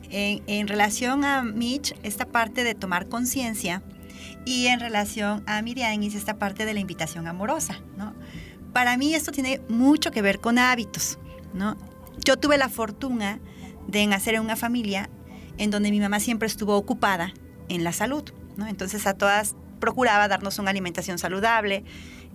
en, 0.10 0.68
relación 0.68 1.24
a 1.24 1.44
Mitch, 1.44 1.94
esta 2.04 2.25
parte 2.25 2.63
de 2.63 2.75
tomar 2.75 3.07
conciencia 3.07 3.84
y 4.46 4.68
en 4.68 4.80
relación 4.80 5.44
a 5.46 5.62
Miriam, 5.62 6.01
esta 6.01 6.38
parte 6.38 6.66
de 6.66 6.74
la 6.74 6.80
invitación 6.80 7.28
amorosa. 7.28 7.80
Para 8.74 8.98
mí 8.98 9.13
esto 9.13 9.31
tiene 9.31 9.62
mucho 9.69 10.12
que 10.12 10.22
ver 10.22 10.40
con 10.40 10.57
hábitos, 10.57 11.19
¿no? 11.54 11.78
Yo 12.25 12.38
tuve 12.38 12.57
la 12.57 12.69
fortuna 12.69 13.39
de 13.88 14.06
nacer 14.08 14.36
en 14.36 14.41
una 14.41 14.56
familia 14.56 15.10
en 15.58 15.72
donde 15.72 15.91
mi 15.91 16.00
mamá 16.00 16.20
siempre 16.20 16.48
estuvo 16.48 16.75
ocupada 16.75 17.34
en 17.70 17.84
la 17.84 17.94
salud, 17.94 18.24
¿no? 18.58 18.68
Entonces 18.68 19.06
a 19.08 19.13
todas 19.13 19.56
procuraba 19.79 20.27
darnos 20.27 20.60
una 20.60 20.72
alimentación 20.72 21.18
saludable, 21.18 21.84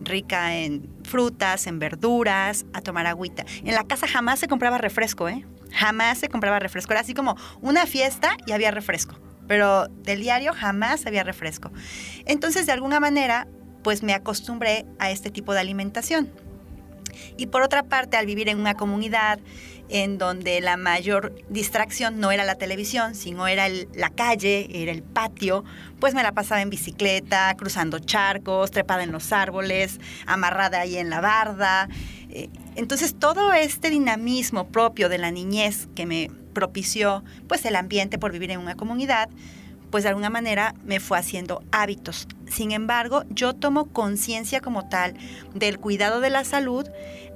rica 0.00 0.56
en 0.56 0.88
frutas, 1.04 1.66
en 1.66 1.78
verduras, 1.78 2.66
a 2.72 2.80
tomar 2.80 3.06
agüita. 3.06 3.44
En 3.64 3.74
la 3.74 3.84
casa 3.84 4.06
jamás 4.06 4.38
se 4.38 4.48
compraba 4.48 4.78
refresco, 4.78 5.28
¿eh? 5.28 5.44
Jamás 5.72 6.18
se 6.18 6.28
compraba 6.28 6.58
refresco. 6.58 6.92
Era 6.92 7.00
así 7.00 7.14
como 7.14 7.36
una 7.60 7.86
fiesta 7.86 8.36
y 8.46 8.52
había 8.52 8.70
refresco. 8.70 9.16
Pero 9.46 9.88
del 9.88 10.20
diario 10.20 10.52
jamás 10.54 11.06
había 11.06 11.22
refresco. 11.22 11.70
Entonces, 12.24 12.66
de 12.66 12.72
alguna 12.72 13.00
manera, 13.00 13.46
pues 13.82 14.02
me 14.02 14.14
acostumbré 14.14 14.86
a 14.98 15.10
este 15.10 15.30
tipo 15.30 15.52
de 15.52 15.60
alimentación. 15.60 16.30
Y 17.36 17.46
por 17.46 17.62
otra 17.62 17.82
parte, 17.82 18.16
al 18.16 18.26
vivir 18.26 18.48
en 18.48 18.58
una 18.58 18.74
comunidad 18.74 19.38
en 19.88 20.18
donde 20.18 20.60
la 20.60 20.76
mayor 20.76 21.34
distracción 21.48 22.18
no 22.18 22.32
era 22.32 22.44
la 22.44 22.54
televisión, 22.56 23.14
sino 23.14 23.46
era 23.46 23.68
la 23.68 24.10
calle, 24.10 24.68
era 24.70 24.92
el 24.92 25.02
patio, 25.02 25.64
pues 26.00 26.14
me 26.14 26.22
la 26.22 26.32
pasaba 26.32 26.62
en 26.62 26.70
bicicleta, 26.70 27.54
cruzando 27.56 27.98
charcos, 27.98 28.70
trepada 28.70 29.02
en 29.02 29.12
los 29.12 29.32
árboles, 29.32 30.00
amarrada 30.26 30.80
ahí 30.80 30.96
en 30.96 31.10
la 31.10 31.20
barda. 31.20 31.88
Eh, 32.30 32.48
entonces 32.76 33.14
todo 33.18 33.52
este 33.52 33.90
dinamismo 33.90 34.68
propio 34.68 35.08
de 35.08 35.18
la 35.18 35.30
niñez 35.30 35.88
que 35.94 36.06
me 36.06 36.30
propició 36.54 37.22
pues 37.48 37.64
el 37.64 37.76
ambiente 37.76 38.18
por 38.18 38.32
vivir 38.32 38.50
en 38.50 38.60
una 38.60 38.76
comunidad, 38.76 39.28
pues 39.90 40.02
de 40.02 40.08
alguna 40.08 40.30
manera 40.30 40.74
me 40.84 40.98
fue 40.98 41.18
haciendo 41.18 41.62
hábitos. 41.70 42.26
Sin 42.50 42.72
embargo, 42.72 43.24
yo 43.30 43.54
tomo 43.54 43.86
conciencia 43.86 44.60
como 44.60 44.88
tal 44.88 45.14
del 45.54 45.78
cuidado 45.78 46.20
de 46.20 46.30
la 46.30 46.44
salud 46.44 46.88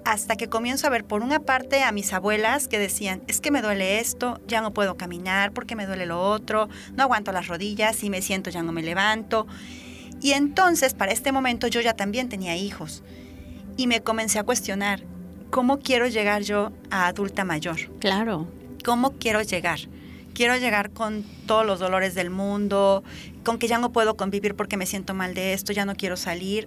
hasta 0.08 0.36
que 0.36 0.48
comienzo 0.48 0.86
a 0.86 0.90
ver 0.90 1.04
por 1.04 1.22
una 1.22 1.40
parte 1.40 1.82
a 1.82 1.92
mis 1.92 2.14
abuelas 2.14 2.66
que 2.66 2.78
decían, 2.78 3.20
es 3.26 3.42
que 3.42 3.50
me 3.50 3.60
duele 3.60 4.00
esto, 4.00 4.40
ya 4.46 4.62
no 4.62 4.72
puedo 4.72 4.96
caminar 4.96 5.52
porque 5.52 5.76
me 5.76 5.84
duele 5.84 6.06
lo 6.06 6.22
otro, 6.22 6.70
no 6.94 7.02
aguanto 7.02 7.30
las 7.30 7.46
rodillas, 7.46 7.96
si 7.96 8.08
me 8.08 8.22
siento 8.22 8.48
ya 8.48 8.62
no 8.62 8.72
me 8.72 8.82
levanto. 8.82 9.46
Y 10.22 10.32
entonces, 10.32 10.94
para 10.94 11.12
este 11.12 11.30
momento 11.30 11.66
yo 11.66 11.82
ya 11.82 11.92
también 11.92 12.30
tenía 12.30 12.56
hijos 12.56 13.02
y 13.76 13.86
me 13.86 14.00
comencé 14.00 14.38
a 14.38 14.44
cuestionar, 14.44 15.02
¿cómo 15.50 15.78
quiero 15.78 16.06
llegar 16.06 16.40
yo 16.40 16.72
a 16.90 17.06
adulta 17.06 17.44
mayor? 17.44 17.78
Claro. 17.98 18.48
¿Cómo 18.86 19.12
quiero 19.18 19.42
llegar? 19.42 19.80
Quiero 20.32 20.56
llegar 20.56 20.90
con 20.90 21.22
todos 21.44 21.66
los 21.66 21.80
dolores 21.80 22.14
del 22.14 22.30
mundo, 22.30 23.04
con 23.44 23.58
que 23.58 23.68
ya 23.68 23.76
no 23.76 23.92
puedo 23.92 24.16
convivir 24.16 24.54
porque 24.54 24.78
me 24.78 24.86
siento 24.86 25.12
mal 25.12 25.34
de 25.34 25.52
esto, 25.52 25.74
ya 25.74 25.84
no 25.84 25.96
quiero 25.96 26.16
salir, 26.16 26.66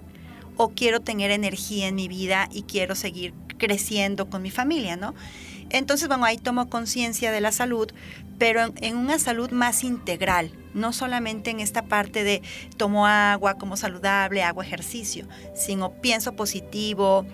o 0.62 0.70
quiero 0.70 1.00
tener 1.00 1.32
energía 1.32 1.88
en 1.88 1.96
mi 1.96 2.08
vida 2.08 2.48
y 2.51 2.62
quiero 2.62 2.94
seguir 2.94 3.34
creciendo 3.58 4.30
con 4.30 4.44
mi 4.44 4.51
familia, 4.51 4.96
¿no? 4.96 5.15
Entonces, 5.72 6.08
bueno, 6.08 6.24
ahí 6.24 6.38
tomo 6.38 6.70
conciencia 6.70 7.32
de 7.32 7.41
la 7.41 7.51
salud, 7.51 7.91
pero 8.38 8.62
en, 8.62 8.74
en, 8.82 8.98
una 8.98 9.18
salud 9.18 9.50
más 9.50 9.84
integral, 9.84 10.51
no 10.75 10.94
solamente 10.94 11.50
en 11.50 11.62
esta 11.62 11.86
parte 11.86 12.24
de 12.24 12.44
tomo 12.77 13.08
agua 13.08 13.56
como 13.56 13.75
saludable, 13.75 14.44
hago 14.44 14.62
ejercicio, 14.62 15.25
sino 15.56 15.94
pienso 15.94 16.36
positivo, 16.36 17.25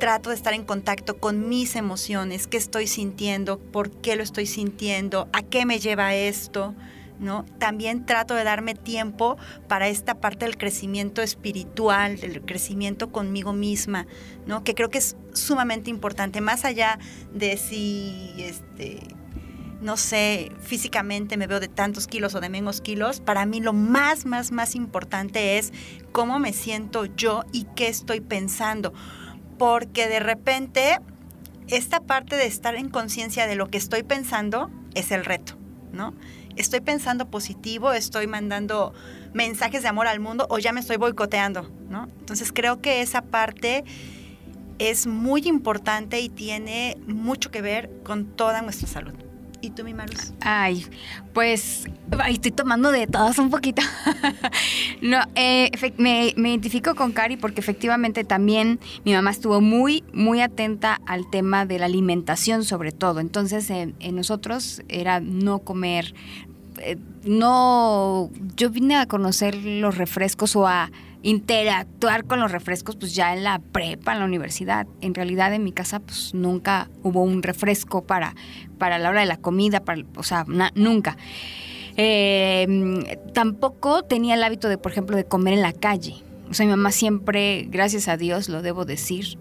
trato 0.00 0.30
de 0.30 0.36
estar 0.36 0.52
en 0.52 0.64
contacto 0.64 1.18
con 1.18 1.48
mis 1.48 1.76
emociones, 1.76 2.48
qué 2.48 2.56
estoy 2.56 2.88
sintiendo, 2.88 3.60
por 3.60 3.90
qué 3.90 4.16
lo 4.16 4.24
estoy 4.24 4.46
sintiendo, 4.46 5.28
a 5.32 5.42
qué 5.42 5.64
me 5.64 5.78
lleva 5.78 6.12
esto. 6.16 6.74
¿No? 7.20 7.44
También 7.58 8.06
trato 8.06 8.34
de 8.34 8.44
darme 8.44 8.76
tiempo 8.76 9.36
para 9.66 9.88
esta 9.88 10.20
parte 10.20 10.44
del 10.44 10.56
crecimiento 10.56 11.20
espiritual, 11.20 12.20
del 12.20 12.42
crecimiento 12.42 13.10
conmigo 13.10 13.52
misma, 13.52 14.06
¿no? 14.46 14.62
Que 14.62 14.76
creo 14.76 14.88
que 14.88 14.98
es 14.98 15.16
sumamente 15.32 15.90
importante, 15.90 16.40
más 16.40 16.64
allá 16.64 17.00
de 17.34 17.56
si, 17.56 18.36
este, 18.38 19.00
no 19.80 19.96
sé, 19.96 20.52
físicamente 20.60 21.36
me 21.36 21.48
veo 21.48 21.58
de 21.58 21.66
tantos 21.66 22.06
kilos 22.06 22.36
o 22.36 22.40
de 22.40 22.50
menos 22.50 22.80
kilos, 22.80 23.18
para 23.18 23.46
mí 23.46 23.60
lo 23.60 23.72
más, 23.72 24.24
más, 24.24 24.52
más 24.52 24.76
importante 24.76 25.58
es 25.58 25.72
cómo 26.12 26.38
me 26.38 26.52
siento 26.52 27.04
yo 27.04 27.42
y 27.52 27.64
qué 27.74 27.88
estoy 27.88 28.20
pensando 28.20 28.92
porque 29.58 30.08
de 30.08 30.20
repente 30.20 30.98
esta 31.66 32.00
parte 32.00 32.36
de 32.36 32.46
estar 32.46 32.76
en 32.76 32.88
conciencia 32.88 33.46
de 33.46 33.56
lo 33.56 33.68
que 33.68 33.76
estoy 33.76 34.04
pensando 34.04 34.70
es 34.94 35.10
el 35.10 35.24
reto, 35.24 35.54
¿no? 35.92 36.14
Estoy 36.58 36.80
pensando 36.80 37.30
positivo, 37.30 37.92
estoy 37.92 38.26
mandando 38.26 38.92
mensajes 39.32 39.82
de 39.82 39.88
amor 39.88 40.08
al 40.08 40.20
mundo 40.20 40.46
o 40.50 40.58
ya 40.58 40.72
me 40.72 40.80
estoy 40.80 40.96
boicoteando, 40.96 41.70
¿no? 41.88 42.08
Entonces 42.18 42.52
creo 42.52 42.80
que 42.80 43.00
esa 43.00 43.22
parte 43.22 43.84
es 44.78 45.06
muy 45.06 45.46
importante 45.46 46.20
y 46.20 46.28
tiene 46.28 46.96
mucho 47.06 47.50
que 47.50 47.62
ver 47.62 47.90
con 48.04 48.24
toda 48.24 48.62
nuestra 48.62 48.88
salud. 48.88 49.14
¿Y 49.60 49.70
tú, 49.70 49.82
mi 49.82 49.92
Marus? 49.92 50.32
Ay, 50.40 50.86
pues 51.32 51.86
ay, 52.16 52.34
estoy 52.34 52.52
tomando 52.52 52.92
de 52.92 53.08
todas 53.08 53.38
un 53.40 53.50
poquito. 53.50 53.82
no, 55.02 55.18
eh, 55.34 55.70
me, 55.96 56.32
me, 56.36 56.50
identifico 56.50 56.94
con 56.94 57.10
Cari 57.10 57.36
porque 57.36 57.60
efectivamente 57.60 58.22
también 58.22 58.78
mi 59.04 59.14
mamá 59.14 59.32
estuvo 59.32 59.60
muy, 59.60 60.04
muy 60.12 60.42
atenta 60.42 61.00
al 61.06 61.28
tema 61.28 61.66
de 61.66 61.80
la 61.80 61.86
alimentación 61.86 62.64
sobre 62.64 62.92
todo. 62.92 63.18
Entonces, 63.18 63.68
en, 63.70 63.96
en 63.98 64.14
nosotros 64.14 64.82
era 64.88 65.18
no 65.18 65.58
comer, 65.58 66.14
eh, 66.82 66.96
no, 67.24 68.30
yo 68.56 68.70
vine 68.70 68.96
a 68.96 69.06
conocer 69.06 69.54
los 69.54 69.96
refrescos 69.96 70.56
o 70.56 70.66
a 70.66 70.90
interactuar 71.22 72.24
con 72.24 72.40
los 72.40 72.52
refrescos 72.52 72.96
pues 72.96 73.14
ya 73.14 73.34
en 73.34 73.44
la 73.44 73.58
prepa, 73.58 74.12
en 74.12 74.20
la 74.20 74.24
universidad. 74.24 74.86
En 75.00 75.14
realidad 75.14 75.52
en 75.52 75.64
mi 75.64 75.72
casa 75.72 76.00
pues 76.00 76.34
nunca 76.34 76.88
hubo 77.02 77.22
un 77.22 77.42
refresco 77.42 78.04
para, 78.04 78.34
para 78.78 78.98
la 78.98 79.10
hora 79.10 79.20
de 79.20 79.26
la 79.26 79.36
comida, 79.36 79.80
para, 79.80 80.02
o 80.16 80.22
sea, 80.22 80.46
nunca. 80.74 81.16
Eh, 81.96 83.18
tampoco 83.34 84.04
tenía 84.04 84.34
el 84.34 84.44
hábito 84.44 84.68
de, 84.68 84.78
por 84.78 84.92
ejemplo, 84.92 85.16
de 85.16 85.24
comer 85.24 85.54
en 85.54 85.62
la 85.62 85.72
calle. 85.72 86.14
O 86.48 86.54
sea, 86.54 86.64
mi 86.64 86.70
mamá 86.70 86.92
siempre, 86.92 87.66
gracias 87.68 88.08
a 88.08 88.16
Dios, 88.16 88.48
lo 88.48 88.62
debo 88.62 88.84
decir, 88.84 89.36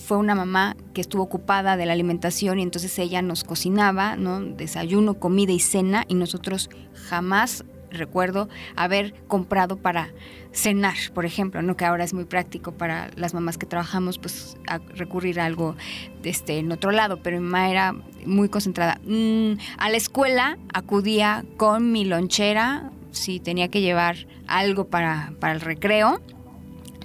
fue 0.00 0.16
una 0.16 0.34
mamá 0.34 0.76
que 0.94 1.00
estuvo 1.00 1.22
ocupada 1.22 1.76
de 1.76 1.86
la 1.86 1.92
alimentación 1.92 2.58
y 2.58 2.62
entonces 2.62 2.98
ella 2.98 3.22
nos 3.22 3.44
cocinaba, 3.44 4.16
¿no? 4.16 4.40
Desayuno, 4.40 5.14
comida 5.14 5.52
y 5.52 5.60
cena 5.60 6.04
y 6.08 6.14
nosotros 6.14 6.70
jamás 7.08 7.64
recuerdo 7.90 8.48
haber 8.76 9.14
comprado 9.26 9.76
para 9.76 10.10
cenar, 10.52 10.96
por 11.14 11.24
ejemplo, 11.24 11.62
¿no? 11.62 11.76
que 11.76 11.84
ahora 11.84 12.04
es 12.04 12.14
muy 12.14 12.24
práctico 12.24 12.72
para 12.72 13.10
las 13.16 13.34
mamás 13.34 13.58
que 13.58 13.66
trabajamos, 13.66 14.18
pues 14.18 14.56
recurrir 14.94 15.40
a 15.40 15.44
algo 15.44 15.76
este, 16.24 16.58
en 16.58 16.72
otro 16.72 16.90
lado, 16.90 17.20
pero 17.22 17.38
mi 17.38 17.44
mamá 17.44 17.70
era 17.70 17.94
muy 18.26 18.48
concentrada. 18.48 19.00
Mm, 19.04 19.54
a 19.78 19.90
la 19.90 19.96
escuela 19.96 20.58
acudía 20.72 21.44
con 21.56 21.92
mi 21.92 22.04
lonchera, 22.04 22.90
si 23.12 23.40
tenía 23.40 23.68
que 23.68 23.80
llevar 23.80 24.26
algo 24.46 24.86
para, 24.86 25.32
para 25.40 25.52
el 25.52 25.60
recreo, 25.60 26.20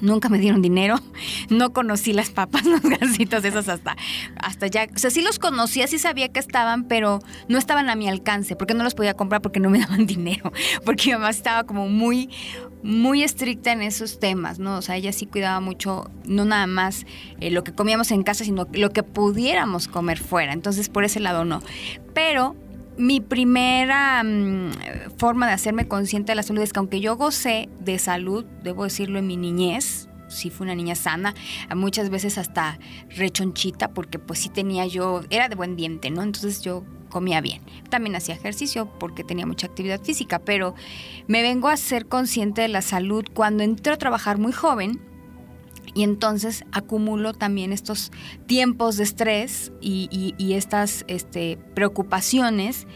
Nunca 0.01 0.29
me 0.29 0.37
dieron 0.37 0.61
dinero, 0.61 0.99
no 1.49 1.73
conocí 1.73 2.13
las 2.13 2.29
papas, 2.29 2.65
los 2.65 2.81
gansitos 2.81 3.43
esos 3.43 3.69
hasta, 3.69 3.95
hasta 4.37 4.67
ya. 4.67 4.87
O 4.93 4.97
sea, 4.97 5.09
sí 5.09 5.21
los 5.21 5.39
conocía, 5.39 5.87
sí 5.87 5.99
sabía 5.99 6.29
que 6.29 6.39
estaban, 6.39 6.85
pero 6.85 7.19
no 7.47 7.57
estaban 7.57 7.89
a 7.89 7.95
mi 7.95 8.07
alcance, 8.07 8.55
porque 8.55 8.73
no 8.73 8.83
los 8.83 8.95
podía 8.95 9.13
comprar 9.15 9.41
porque 9.41 9.59
no 9.59 9.69
me 9.69 9.79
daban 9.85 10.05
dinero, 10.05 10.51
porque 10.83 11.07
mi 11.07 11.13
mamá 11.13 11.29
estaba 11.29 11.63
como 11.63 11.87
muy, 11.87 12.29
muy 12.83 13.23
estricta 13.23 13.71
en 13.71 13.81
esos 13.81 14.19
temas, 14.19 14.59
¿no? 14.59 14.77
O 14.77 14.81
sea, 14.81 14.95
ella 14.95 15.11
sí 15.11 15.25
cuidaba 15.25 15.59
mucho, 15.59 16.09
no 16.25 16.45
nada 16.45 16.67
más 16.67 17.05
eh, 17.39 17.51
lo 17.51 17.63
que 17.63 17.73
comíamos 17.73 18.11
en 18.11 18.23
casa, 18.23 18.43
sino 18.43 18.67
lo 18.73 18.89
que 18.91 19.03
pudiéramos 19.03 19.87
comer 19.87 20.19
fuera. 20.19 20.53
Entonces, 20.53 20.89
por 20.89 21.03
ese 21.03 21.19
lado 21.19 21.45
no. 21.45 21.61
Pero 22.13 22.55
mi 22.97 23.19
primera 23.19 24.21
um, 24.23 24.71
forma 25.17 25.47
de 25.47 25.53
hacerme 25.53 25.87
consciente 25.87 26.31
de 26.31 26.35
la 26.35 26.43
salud 26.43 26.61
es 26.61 26.73
que 26.73 26.79
aunque 26.79 26.99
yo 26.99 27.15
gocé 27.17 27.69
de 27.79 27.99
salud, 27.99 28.45
debo 28.63 28.83
decirlo 28.83 29.19
en 29.19 29.27
mi 29.27 29.37
niñez, 29.37 30.09
sí 30.27 30.49
fue 30.49 30.65
una 30.65 30.75
niña 30.75 30.95
sana, 30.95 31.33
muchas 31.75 32.09
veces 32.09 32.37
hasta 32.37 32.79
rechonchita, 33.09 33.93
porque 33.93 34.19
pues 34.19 34.39
sí 34.39 34.49
tenía 34.49 34.85
yo, 34.85 35.21
era 35.29 35.49
de 35.49 35.55
buen 35.55 35.75
diente, 35.75 36.09
¿no? 36.09 36.23
Entonces 36.23 36.61
yo 36.61 36.83
comía 37.09 37.41
bien. 37.41 37.61
También 37.89 38.15
hacía 38.15 38.35
ejercicio 38.35 38.89
porque 38.99 39.23
tenía 39.23 39.45
mucha 39.45 39.67
actividad 39.67 40.01
física, 40.01 40.39
pero 40.39 40.75
me 41.27 41.41
vengo 41.41 41.69
a 41.69 41.77
ser 41.77 42.07
consciente 42.07 42.61
de 42.61 42.67
la 42.67 42.81
salud 42.81 43.25
cuando 43.33 43.63
entré 43.63 43.93
a 43.93 43.97
trabajar 43.97 44.37
muy 44.37 44.51
joven 44.51 44.99
y 45.93 46.03
entonces 46.03 46.63
acumulo 46.71 47.33
también 47.33 47.71
estos 47.71 48.11
tiempos 48.47 48.97
de 48.97 49.03
estrés 49.03 49.71
y, 49.81 50.33
estas 50.53 51.05
este, 51.07 51.57
preocupaciones 51.73 52.87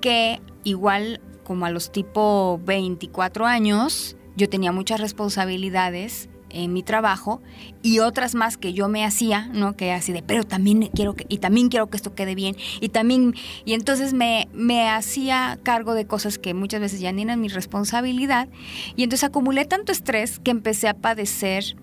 que 0.00 0.40
igual 0.64 1.20
como 1.44 1.66
a 1.66 1.70
los 1.70 1.90
tipo 1.90 2.60
24 2.64 3.46
años, 3.46 4.16
yo 4.36 4.48
tenía 4.48 4.72
muchas 4.72 5.00
responsabilidades 5.00 6.28
en 6.50 6.72
mi 6.72 6.82
trabajo 6.82 7.40
y 7.82 8.00
otras 8.00 8.34
más 8.34 8.56
que 8.56 8.72
yo 8.72 8.88
me 8.88 9.04
hacía, 9.04 9.48
¿no? 9.52 9.76
Que 9.76 9.92
así 9.92 10.12
de, 10.12 10.22
pero 10.22 10.44
también 10.44 10.90
quiero 10.94 11.14
que, 11.14 11.24
y 11.28 11.38
también 11.38 11.68
quiero 11.68 11.88
que 11.88 11.96
esto 11.96 12.14
quede 12.14 12.34
bien, 12.34 12.56
y 12.80 12.90
también, 12.90 13.34
y 13.64 13.72
entonces 13.74 14.12
me, 14.12 14.48
me 14.52 14.88
hacía 14.88 15.58
cargo 15.62 15.94
de 15.94 16.06
cosas 16.06 16.38
que 16.38 16.54
muchas 16.54 16.80
veces 16.80 17.00
ya 17.00 17.12
ni 17.12 17.22
eran 17.22 17.40
mi 17.40 17.48
responsabilidad, 17.48 18.48
y 18.96 19.04
entonces 19.04 19.28
acumulé 19.28 19.64
tanto 19.64 19.92
estrés 19.92 20.38
que 20.38 20.50
empecé 20.50 20.88
a 20.88 20.94
padecer 20.94 21.76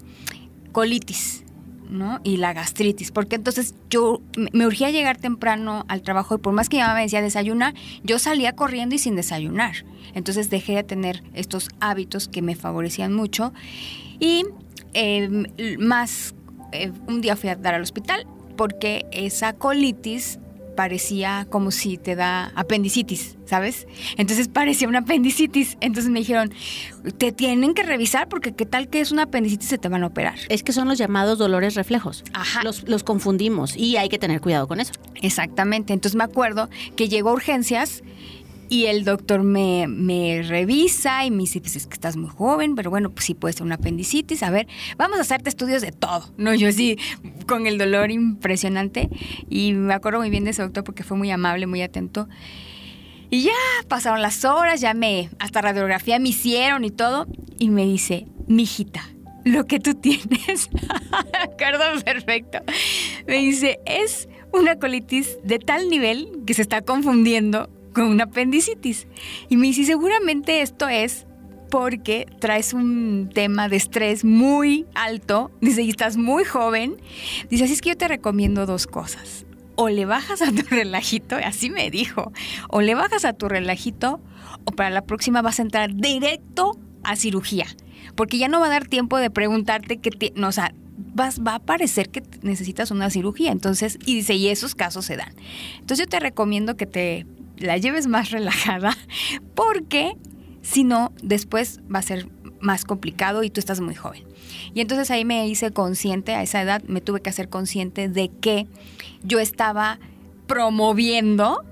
colitis. 0.78 1.44
¿no? 1.90 2.20
Y 2.24 2.38
la 2.38 2.54
gastritis, 2.54 3.10
porque 3.10 3.38
entonces 3.38 3.74
yo 3.90 4.22
me 4.52 4.68
urgía 4.68 4.92
llegar 4.92 5.18
temprano 5.18 5.86
al 5.88 6.04
trabajo 6.04 6.36
y 6.36 6.38
por 6.38 6.54
más 6.54 6.70
que 6.70 6.78
mi 6.78 6.82
mamá 6.82 6.94
me 6.94 7.02
decía 7.02 7.20
desayunar, 7.22 7.74
yo 8.04 8.20
salía 8.20 8.56
corriendo 8.56 8.94
y 8.94 9.00
sin 9.00 9.16
desayunar. 9.16 9.86
Entonces 10.14 10.52
dejé 10.52 10.76
de 10.76 10.84
tener 10.84 11.24
estos 11.34 11.70
hábitos 11.80 12.28
que 12.28 12.44
me 12.44 12.54
favorecían 12.56 13.12
mucho 13.12 13.54
y 14.20 14.44
eh, 14.94 15.30
más, 15.80 16.36
eh, 16.74 16.92
un 17.08 17.22
día 17.22 17.36
fui 17.36 17.50
a 17.50 17.56
dar 17.56 17.74
al 17.74 17.82
hospital 17.82 18.28
porque 18.56 19.08
esa 19.12 19.54
colitis 19.54 20.40
parecía 20.78 21.48
como 21.50 21.72
si 21.72 21.98
te 21.98 22.16
da 22.16 22.54
apendicitis, 22.56 23.36
¿sabes? 23.46 23.88
Entonces 24.16 24.48
parecía 24.48 24.88
una 24.88 25.00
apendicitis. 25.00 25.76
Entonces 25.82 26.12
me 26.12 26.20
dijeron, 26.20 26.54
te 27.18 27.32
tienen 27.32 27.74
que 27.74 27.82
revisar 27.82 28.30
porque 28.30 28.54
qué 28.54 28.68
tal 28.68 28.88
que 28.88 29.02
es 29.02 29.12
una 29.12 29.24
apendicitis 29.24 29.70
se 29.70 29.80
te 29.80 29.90
van 29.90 30.04
a 30.04 30.08
operar. 30.08 30.36
Es 30.50 30.62
que 30.62 30.72
son 30.72 30.88
los 30.88 31.00
llamados 31.00 31.40
dolores 31.40 31.74
reflejos. 31.74 32.24
Ajá. 32.32 32.62
Los, 32.64 32.88
los 32.88 33.04
confundimos 33.04 33.76
y 33.76 33.98
hay 33.98 34.08
que 34.08 34.20
tener 34.20 34.40
cuidado 34.40 34.68
con 34.68 34.80
eso. 34.80 34.94
Exactamente. 35.16 35.94
Entonces 35.94 36.16
me 36.16 36.24
acuerdo 36.24 36.70
que 36.96 37.10
llegó 37.10 37.32
a 37.32 37.34
urgencias 37.34 38.04
y 38.70 38.86
el 38.86 39.06
doctor 39.06 39.44
me, 39.44 39.88
me, 39.88 40.44
revisa 40.44 41.26
y 41.26 41.32
me 41.32 41.40
dice, 41.40 41.62
pues 41.62 41.76
es 41.76 41.88
que 41.88 41.94
estás 41.94 42.18
muy 42.18 42.30
joven, 42.30 42.76
pero 42.76 42.90
bueno, 42.90 43.10
pues 43.10 43.26
sí 43.26 43.34
puede 43.34 43.54
ser 43.54 43.64
una 43.64 43.76
apendicitis. 43.76 44.44
A 44.44 44.50
ver, 44.50 44.68
vamos 44.98 45.18
a 45.18 45.22
hacerte 45.22 45.50
estudios 45.50 45.82
de 45.82 45.92
todo. 45.92 46.32
No, 46.38 46.54
yo 46.54 46.72
sí, 46.72 46.98
con 47.48 47.68
el 47.68 47.78
dolor 47.78 48.12
impresionante. 48.12 49.10
Y 49.50 49.74
me 49.74 49.94
acuerdo 49.94 50.20
muy 50.20 50.30
bien 50.30 50.44
de 50.44 50.52
ese 50.52 50.62
doctor 50.62 50.84
porque 50.84 51.04
fue 51.04 51.18
muy 51.18 51.32
amable, 51.32 51.68
muy 51.68 51.82
atento. 51.82 52.28
Y 53.30 53.44
ya 53.44 53.52
pasaron 53.88 54.22
las 54.22 54.46
horas, 54.46 54.82
ya 54.82 54.94
me, 54.94 55.30
hasta 55.40 55.62
radiografía 55.62 56.20
me 56.20 56.30
hicieron 56.30 56.84
y 56.84 56.92
todo. 56.92 57.28
Y 57.60 57.70
me 57.70 57.86
dice, 57.86 58.28
mijita, 58.48 59.04
lo 59.46 59.66
que 59.66 59.80
tú 59.80 59.94
tienes, 60.02 60.70
acuerdo 61.42 61.84
perfecto, 62.04 62.60
me 63.28 63.38
dice, 63.38 63.80
es 63.86 64.28
una 64.54 64.78
colitis 64.78 65.38
de 65.44 65.60
tal 65.60 65.90
nivel 65.90 66.30
que 66.46 66.54
se 66.54 66.62
está 66.62 66.82
confundiendo 66.82 67.70
con 67.98 68.06
una 68.06 68.26
apendicitis. 68.26 69.08
Y 69.50 69.58
me 69.58 69.68
dice, 69.68 69.84
seguramente 69.84 70.62
esto 70.62 70.88
es 70.88 71.26
porque 71.72 72.28
traes 72.40 72.74
un 72.74 73.30
tema 73.34 73.68
de 73.70 73.76
estrés 73.76 74.24
muy 74.24 74.86
alto, 74.94 75.52
dice, 75.62 75.82
y 75.82 75.90
estás 75.90 76.16
muy 76.16 76.46
joven. 76.46 77.02
Dice, 77.50 77.64
así 77.64 77.74
es 77.74 77.82
que 77.82 77.90
yo 77.90 77.98
te 77.98 78.08
recomiendo 78.08 78.68
dos 78.68 78.86
cosas. 78.86 79.46
O 79.76 79.90
le 79.90 80.06
bajas 80.06 80.44
a 80.44 80.52
tu 80.52 80.62
relajito, 80.70 81.38
así 81.44 81.72
me 81.72 81.90
dijo, 81.90 82.32
o 82.70 82.82
le 82.82 82.94
bajas 82.94 83.26
a 83.26 83.34
tu 83.34 83.50
relajito, 83.50 84.22
o 84.66 84.72
para 84.72 84.92
la 84.92 85.02
próxima 85.02 85.42
vas 85.42 85.60
a 85.60 85.64
entrar 85.64 85.96
directo 85.96 86.78
a 87.04 87.16
cirugía, 87.16 87.66
porque 88.16 88.38
ya 88.38 88.48
no 88.48 88.60
va 88.60 88.68
a 88.68 88.70
dar 88.70 88.88
tiempo 88.88 89.18
de 89.18 89.32
preguntarte 89.32 89.98
que, 89.98 90.34
no, 90.36 90.50
o 90.50 90.52
sea, 90.52 90.72
vas, 90.98 91.42
va 91.42 91.56
a 91.56 91.60
parecer 91.60 92.10
que 92.10 92.22
necesitas 92.44 92.92
una 92.92 93.10
cirugía. 93.10 93.52
Entonces, 93.52 93.98
y 94.06 94.16
dice, 94.16 94.36
y 94.36 94.50
esos 94.50 94.76
casos 94.76 95.06
se 95.06 95.18
dan. 95.18 95.34
Entonces 95.80 96.06
yo 96.06 96.10
te 96.10 96.20
recomiendo 96.20 96.78
que 96.78 96.86
te 96.86 97.26
la 97.58 97.78
lleves 97.78 98.08
más 98.08 98.32
relajada, 98.32 98.96
porque 99.56 100.14
si 100.62 100.84
no, 100.84 101.14
después 101.22 101.80
va 101.94 102.00
a 102.00 102.04
ser 102.04 102.28
más 102.60 102.86
complicado 102.86 103.44
y 103.44 103.50
tú 103.50 103.60
estás 103.60 103.80
muy 103.80 103.96
joven. 103.96 104.24
Y 104.74 104.82
entonces 104.82 105.12
ahí 105.12 105.26
me 105.26 105.48
hice 105.48 105.72
consciente, 105.72 106.34
a 106.34 106.42
esa 106.42 106.62
edad 106.62 106.84
me 106.84 107.02
tuve 107.02 107.22
que 107.22 107.30
hacer 107.30 107.50
consciente 107.50 108.10
de 108.10 108.30
que 108.30 108.68
yo 109.24 109.40
estaba 109.40 110.00
promoviendo 110.48 111.64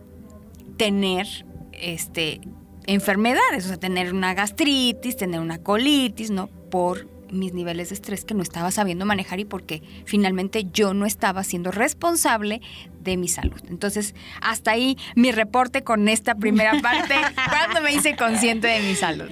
tener 0.78 1.28
este 1.72 2.42
enfermedades, 2.88 3.66
o 3.66 3.70
sea, 3.70 3.78
tener 3.78 4.14
una 4.14 4.34
gastritis, 4.34 5.18
tener 5.18 5.40
una 5.40 5.58
colitis, 5.58 6.30
¿no? 6.30 6.48
Por 6.70 7.08
mis 7.32 7.54
niveles 7.54 7.90
de 7.90 7.96
estrés 7.96 8.26
que 8.26 8.34
no 8.34 8.44
estaba 8.44 8.72
sabiendo 8.72 9.06
manejar 9.06 9.40
y 9.40 9.46
porque 9.46 9.82
finalmente 10.06 10.68
yo 10.72 10.94
no 10.94 11.06
estaba 11.06 11.44
siendo 11.44 11.72
responsable 11.72 12.62
de 13.06 13.18
mi 13.18 13.28
salud. 13.28 13.62
Entonces, 13.70 14.16
hasta 14.42 14.72
ahí 14.72 14.98
mi 15.16 15.32
reporte 15.32 15.84
con 15.84 16.10
esta 16.10 16.36
primera 16.36 16.74
parte, 16.82 17.16
cuando 17.50 17.82
me 17.82 17.94
hice 17.94 18.16
consciente 18.16 18.68
de 18.68 18.82
mi 18.82 18.96
salud. 18.96 19.30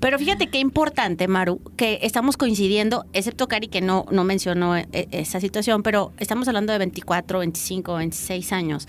Pero 0.00 0.18
fíjate 0.18 0.46
qué 0.46 0.58
importante, 0.58 1.28
Maru, 1.28 1.60
que 1.76 1.98
estamos 2.02 2.36
coincidiendo, 2.36 3.04
excepto 3.12 3.48
Cari 3.48 3.68
que 3.68 3.82
no, 3.82 4.06
no 4.10 4.24
mencionó 4.24 4.76
e, 4.76 4.88
e, 4.92 5.08
esa 5.10 5.40
situación, 5.40 5.82
pero 5.82 6.12
estamos 6.18 6.48
hablando 6.48 6.72
de 6.72 6.78
24, 6.78 7.40
25, 7.40 7.94
26 7.96 8.52
años, 8.52 8.88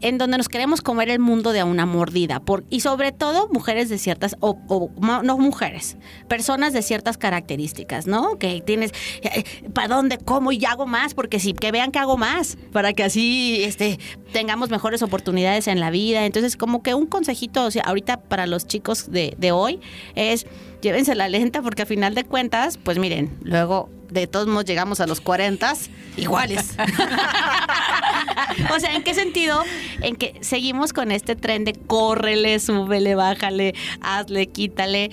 en 0.00 0.18
donde 0.18 0.36
nos 0.38 0.48
queremos 0.48 0.80
comer 0.80 1.08
el 1.08 1.18
mundo 1.18 1.52
de 1.52 1.60
a 1.60 1.64
una 1.64 1.86
mordida. 1.86 2.40
Por, 2.40 2.64
y 2.70 2.80
sobre 2.80 3.10
todo 3.10 3.48
mujeres 3.48 3.88
de 3.88 3.98
ciertas, 3.98 4.36
o, 4.40 4.56
no 5.00 5.38
mujeres, 5.38 5.96
personas 6.28 6.72
de 6.72 6.82
ciertas 6.82 7.18
características, 7.18 8.06
¿no? 8.06 8.38
Que 8.38 8.60
tienes, 8.60 8.92
eh, 9.22 9.44
¿para 9.74 9.88
dónde, 9.88 10.18
cómo 10.18 10.52
y 10.52 10.64
hago 10.64 10.86
más? 10.86 11.14
Porque 11.14 11.40
sí, 11.40 11.54
que 11.54 11.72
vean 11.72 11.90
que 11.90 11.98
hago 11.98 12.16
más, 12.16 12.56
para 12.72 12.92
que 12.92 13.02
así 13.02 13.51
este, 13.62 13.98
tengamos 14.32 14.70
mejores 14.70 15.02
oportunidades 15.02 15.68
en 15.68 15.80
la 15.80 15.90
vida. 15.90 16.26
Entonces, 16.26 16.56
como 16.56 16.82
que 16.82 16.94
un 16.94 17.06
consejito, 17.06 17.64
o 17.64 17.70
sea, 17.70 17.82
ahorita 17.84 18.20
para 18.20 18.46
los 18.46 18.66
chicos 18.66 19.10
de, 19.10 19.34
de 19.38 19.52
hoy 19.52 19.80
es 20.14 20.46
llévense 20.82 21.14
la 21.14 21.28
lenta 21.28 21.62
porque 21.62 21.82
a 21.82 21.86
final 21.86 22.14
de 22.14 22.24
cuentas, 22.24 22.76
pues 22.76 22.98
miren, 22.98 23.38
luego 23.42 23.88
de 24.10 24.26
todos 24.26 24.46
modos 24.46 24.66
llegamos 24.66 25.00
a 25.00 25.06
los 25.06 25.20
40 25.20 25.74
iguales. 26.16 26.74
o 28.74 28.80
sea, 28.80 28.94
¿en 28.94 29.02
qué 29.02 29.14
sentido? 29.14 29.62
En 30.02 30.16
que 30.16 30.34
seguimos 30.42 30.92
con 30.92 31.10
este 31.10 31.34
tren 31.34 31.64
de 31.64 31.72
córrele, 31.72 32.58
súbele, 32.58 33.14
bájale, 33.14 33.74
hazle, 34.02 34.48
quítale. 34.48 35.10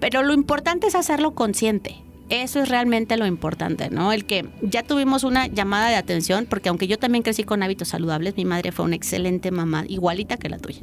Pero 0.00 0.22
lo 0.22 0.32
importante 0.32 0.88
es 0.88 0.94
hacerlo 0.94 1.32
consciente. 1.32 2.02
Eso 2.30 2.62
es 2.62 2.68
realmente 2.68 3.16
lo 3.16 3.26
importante, 3.26 3.90
¿no? 3.90 4.12
El 4.12 4.24
que 4.24 4.46
ya 4.62 4.84
tuvimos 4.84 5.24
una 5.24 5.48
llamada 5.48 5.88
de 5.88 5.96
atención, 5.96 6.46
porque 6.48 6.68
aunque 6.68 6.86
yo 6.86 6.96
también 6.96 7.22
crecí 7.22 7.42
con 7.42 7.62
hábitos 7.62 7.88
saludables, 7.88 8.36
mi 8.36 8.44
madre 8.44 8.70
fue 8.70 8.84
una 8.84 8.94
excelente 8.94 9.50
mamá, 9.50 9.84
igualita 9.88 10.36
que 10.36 10.48
la 10.48 10.58
tuya. 10.58 10.80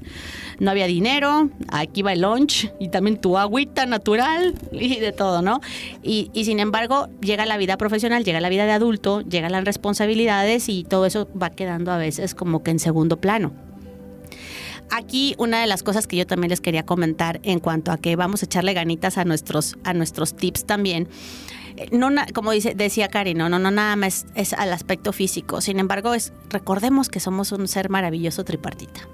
No 0.59 0.71
había 0.71 0.87
dinero, 0.87 1.49
aquí 1.69 2.01
va 2.01 2.11
el 2.11 2.21
lunch 2.21 2.69
y 2.81 2.89
también 2.89 3.21
tu 3.21 3.37
agüita 3.37 3.85
natural 3.85 4.55
y 4.73 4.99
de 4.99 5.13
todo, 5.13 5.41
¿no? 5.41 5.61
Y, 6.03 6.31
y 6.33 6.43
sin 6.43 6.59
embargo, 6.59 7.07
llega 7.21 7.45
la 7.45 7.55
vida 7.55 7.77
profesional, 7.77 8.25
llega 8.25 8.41
la 8.41 8.49
vida 8.49 8.65
de 8.65 8.73
adulto, 8.73 9.21
llegan 9.21 9.53
las 9.53 9.63
responsabilidades 9.63 10.67
y 10.67 10.83
todo 10.83 11.05
eso 11.05 11.29
va 11.41 11.49
quedando 11.49 11.93
a 11.93 11.97
veces 11.97 12.35
como 12.35 12.61
que 12.61 12.71
en 12.71 12.79
segundo 12.79 13.21
plano. 13.21 13.66
Aquí 14.91 15.35
una 15.37 15.61
de 15.61 15.67
las 15.67 15.83
cosas 15.83 16.07
que 16.07 16.15
yo 16.15 16.25
también 16.25 16.49
les 16.49 16.61
quería 16.61 16.85
comentar 16.85 17.39
en 17.43 17.59
cuanto 17.59 17.91
a 17.91 17.97
que 17.97 18.15
vamos 18.15 18.41
a 18.41 18.45
echarle 18.45 18.73
ganitas 18.73 19.17
a 19.17 19.25
nuestros, 19.25 19.77
a 19.83 19.93
nuestros 19.93 20.35
tips 20.35 20.65
también. 20.65 21.07
Eh, 21.77 21.89
no, 21.91 22.09
como 22.33 22.51
dice, 22.51 22.73
decía 22.75 23.07
Karen, 23.07 23.37
no, 23.37 23.49
no, 23.49 23.59
no 23.59 23.71
nada 23.71 23.95
más 23.95 24.25
es, 24.35 24.53
al 24.53 24.73
aspecto 24.73 25.13
físico. 25.13 25.61
Sin 25.61 25.79
embargo, 25.79 26.13
es, 26.13 26.33
recordemos 26.49 27.09
que 27.09 27.19
somos 27.19 27.51
un 27.51 27.67
ser 27.67 27.89
maravilloso 27.89 28.43
tripartita 28.43 29.07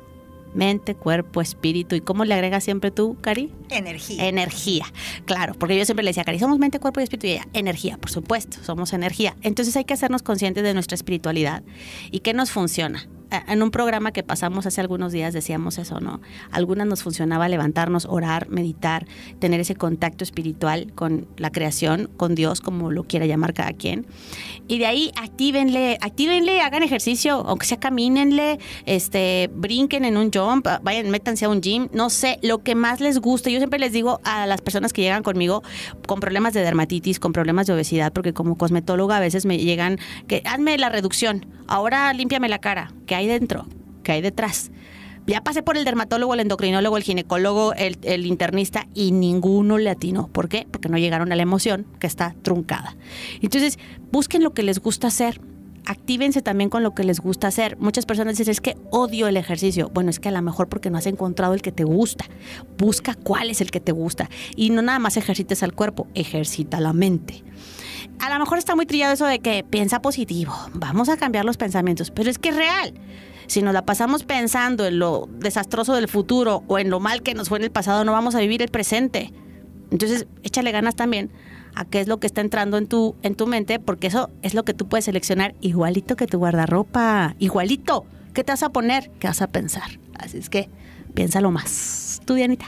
mente, 0.53 0.95
cuerpo, 0.95 1.41
espíritu. 1.41 1.95
¿Y 1.95 2.01
cómo 2.01 2.25
le 2.25 2.33
agregas 2.33 2.63
siempre 2.63 2.91
tú, 2.91 3.17
Cari? 3.21 3.51
Energía. 3.69 4.27
Energía, 4.27 4.85
claro, 5.25 5.53
porque 5.57 5.77
yo 5.77 5.85
siempre 5.85 6.03
le 6.03 6.09
decía, 6.09 6.23
Cari, 6.23 6.39
somos 6.39 6.59
mente, 6.59 6.79
cuerpo 6.79 6.99
y 6.99 7.03
espíritu. 7.03 7.27
Y 7.27 7.31
ella, 7.31 7.47
energía, 7.53 7.97
por 7.97 8.11
supuesto, 8.11 8.57
somos 8.63 8.93
energía. 8.93 9.35
Entonces 9.41 9.75
hay 9.75 9.85
que 9.85 9.93
hacernos 9.93 10.23
conscientes 10.23 10.63
de 10.63 10.73
nuestra 10.73 10.95
espiritualidad 10.95 11.63
y 12.11 12.19
qué 12.19 12.33
nos 12.33 12.51
funciona 12.51 13.07
en 13.47 13.63
un 13.63 13.71
programa 13.71 14.11
que 14.11 14.23
pasamos 14.23 14.65
hace 14.65 14.81
algunos 14.81 15.11
días 15.11 15.33
decíamos 15.33 15.77
eso, 15.77 15.99
¿no? 15.99 16.21
Algunas 16.51 16.87
nos 16.87 17.03
funcionaba 17.03 17.47
levantarnos, 17.49 18.05
orar, 18.05 18.49
meditar, 18.49 19.05
tener 19.39 19.59
ese 19.59 19.75
contacto 19.75 20.23
espiritual 20.23 20.91
con 20.93 21.27
la 21.37 21.51
creación, 21.51 22.09
con 22.17 22.35
Dios, 22.35 22.61
como 22.61 22.91
lo 22.91 23.03
quiera 23.03 23.25
llamar 23.25 23.53
cada 23.53 23.73
quien. 23.73 24.05
Y 24.67 24.79
de 24.79 24.85
ahí 24.85 25.11
actívenle, 25.15 25.97
actívenle, 26.01 26.61
hagan 26.61 26.83
ejercicio, 26.83 27.43
aunque 27.47 27.65
sea 27.65 27.79
camínenle, 27.79 28.59
este, 28.85 29.49
brinquen 29.53 30.05
en 30.05 30.17
un 30.17 30.31
jump, 30.31 30.67
vayan, 30.83 31.09
métanse 31.09 31.45
a 31.45 31.49
un 31.49 31.61
gym, 31.61 31.89
no 31.93 32.09
sé, 32.09 32.39
lo 32.41 32.63
que 32.63 32.75
más 32.75 33.01
les 33.01 33.19
guste. 33.19 33.51
Yo 33.51 33.59
siempre 33.59 33.79
les 33.79 33.91
digo 33.91 34.21
a 34.23 34.45
las 34.45 34.61
personas 34.61 34.93
que 34.93 35.01
llegan 35.01 35.23
conmigo 35.23 35.63
con 36.07 36.19
problemas 36.19 36.53
de 36.53 36.61
dermatitis, 36.61 37.19
con 37.19 37.33
problemas 37.33 37.67
de 37.67 37.73
obesidad, 37.73 38.13
porque 38.13 38.33
como 38.33 38.57
cosmetóloga 38.57 39.17
a 39.17 39.19
veces 39.19 39.45
me 39.45 39.57
llegan 39.57 39.97
que 40.27 40.41
hazme 40.45 40.77
la 40.77 40.89
reducción, 40.89 41.45
ahora 41.73 42.13
límpiame 42.13 42.49
la 42.49 42.59
cara, 42.59 42.91
que 43.07 43.15
hay 43.15 43.25
dentro? 43.25 43.65
¿Qué 44.03 44.11
hay 44.11 44.21
detrás? 44.21 44.69
Ya 45.25 45.41
pasé 45.41 45.63
por 45.63 45.75
el 45.75 45.85
dermatólogo, 45.85 46.35
el 46.35 46.41
endocrinólogo, 46.41 46.97
el 46.97 47.03
ginecólogo, 47.03 47.73
el, 47.73 48.25
internista 48.27 48.87
y 48.93 49.11
ninguno 49.11 49.79
le 49.79 49.89
atinó. 49.89 50.27
¿Por 50.27 50.49
qué? 50.49 50.67
Porque 50.69 50.89
no 50.89 50.99
llegaron 50.99 51.31
a 51.31 51.35
la 51.35 51.41
emoción 51.41 51.87
que 51.99 52.05
está 52.05 52.35
truncada. 52.43 52.95
Entonces, 53.41 53.79
busquen 54.11 54.43
lo 54.43 54.53
que 54.53 54.61
les 54.61 54.79
gusta 54.79 55.07
hacer. 55.07 55.41
Actívense 55.85 56.41
también 56.43 56.69
con 56.69 56.83
lo 56.83 56.93
que 56.93 57.03
les 57.05 57.19
gusta 57.19 57.47
hacer. 57.47 57.77
Muchas 57.79 58.05
personas 58.05 58.37
dicen, 58.37 58.51
es 58.51 58.61
que 58.61 58.77
odio 58.91 59.27
el 59.27 59.37
ejercicio. 59.37 59.89
Bueno, 59.93 60.11
es 60.11 60.19
que 60.19 60.29
a 60.29 60.31
lo 60.31 60.41
mejor 60.43 60.69
porque 60.69 60.91
no 60.91 60.99
has 60.99 61.07
encontrado 61.07 61.55
el 61.55 61.63
que 61.63 61.71
te 61.71 61.85
gusta. 61.85 62.25
Busca 62.77 63.15
cuál 63.15 63.49
es 63.49 63.61
el 63.61 63.71
que 63.71 63.79
te 63.79 63.93
gusta. 63.93 64.29
Y 64.55 64.69
no 64.69 64.83
nada 64.83 64.99
más 64.99 65.17
ejercites 65.17 65.63
al 65.63 65.73
cuerpo, 65.73 66.07
ejercita 66.13 66.79
la 66.79 66.93
mente 66.93 67.43
a 68.19 68.33
lo 68.33 68.39
mejor 68.39 68.57
está 68.57 68.75
muy 68.75 68.85
trillado 68.85 69.13
eso 69.13 69.25
de 69.25 69.39
que 69.39 69.65
piensa 69.69 70.01
positivo, 70.01 70.53
vamos 70.73 71.09
a 71.09 71.17
cambiar 71.17 71.45
los 71.45 71.57
pensamientos, 71.57 72.11
pero 72.11 72.29
es 72.29 72.37
que 72.37 72.49
es 72.49 72.55
real. 72.55 72.93
Si 73.47 73.61
nos 73.61 73.73
la 73.73 73.85
pasamos 73.85 74.23
pensando 74.23 74.85
en 74.85 74.99
lo 74.99 75.27
desastroso 75.31 75.93
del 75.95 76.07
futuro 76.07 76.63
o 76.67 76.79
en 76.79 76.89
lo 76.89 76.99
mal 76.99 77.21
que 77.21 77.33
nos 77.33 77.49
fue 77.49 77.57
en 77.57 77.65
el 77.65 77.71
pasado, 77.71 78.05
no 78.05 78.11
vamos 78.11 78.35
a 78.35 78.39
vivir 78.39 78.61
el 78.61 78.69
presente. 78.69 79.33
Entonces, 79.91 80.27
échale 80.43 80.71
ganas 80.71 80.95
también 80.95 81.29
a 81.75 81.85
qué 81.85 81.99
es 81.99 82.07
lo 82.07 82.19
que 82.19 82.27
está 82.27 82.41
entrando 82.41 82.77
en 82.77 82.87
tu, 82.87 83.15
en 83.21 83.35
tu 83.35 83.47
mente, 83.47 83.79
porque 83.79 84.07
eso 84.07 84.29
es 84.41 84.53
lo 84.53 84.63
que 84.63 84.73
tú 84.73 84.87
puedes 84.87 85.05
seleccionar 85.05 85.55
igualito 85.61 86.15
que 86.15 86.25
tu 86.25 86.39
guardarropa, 86.39 87.35
igualito. 87.39 88.05
¿Qué 88.33 88.43
te 88.43 88.51
vas 88.51 88.63
a 88.63 88.69
poner? 88.69 89.11
¿Qué 89.19 89.27
vas 89.27 89.41
a 89.41 89.47
pensar? 89.47 89.99
Así 90.17 90.37
es 90.37 90.49
que 90.49 90.69
piénsalo 91.13 91.51
más. 91.51 92.21
Tú, 92.25 92.33
Dianita. 92.35 92.65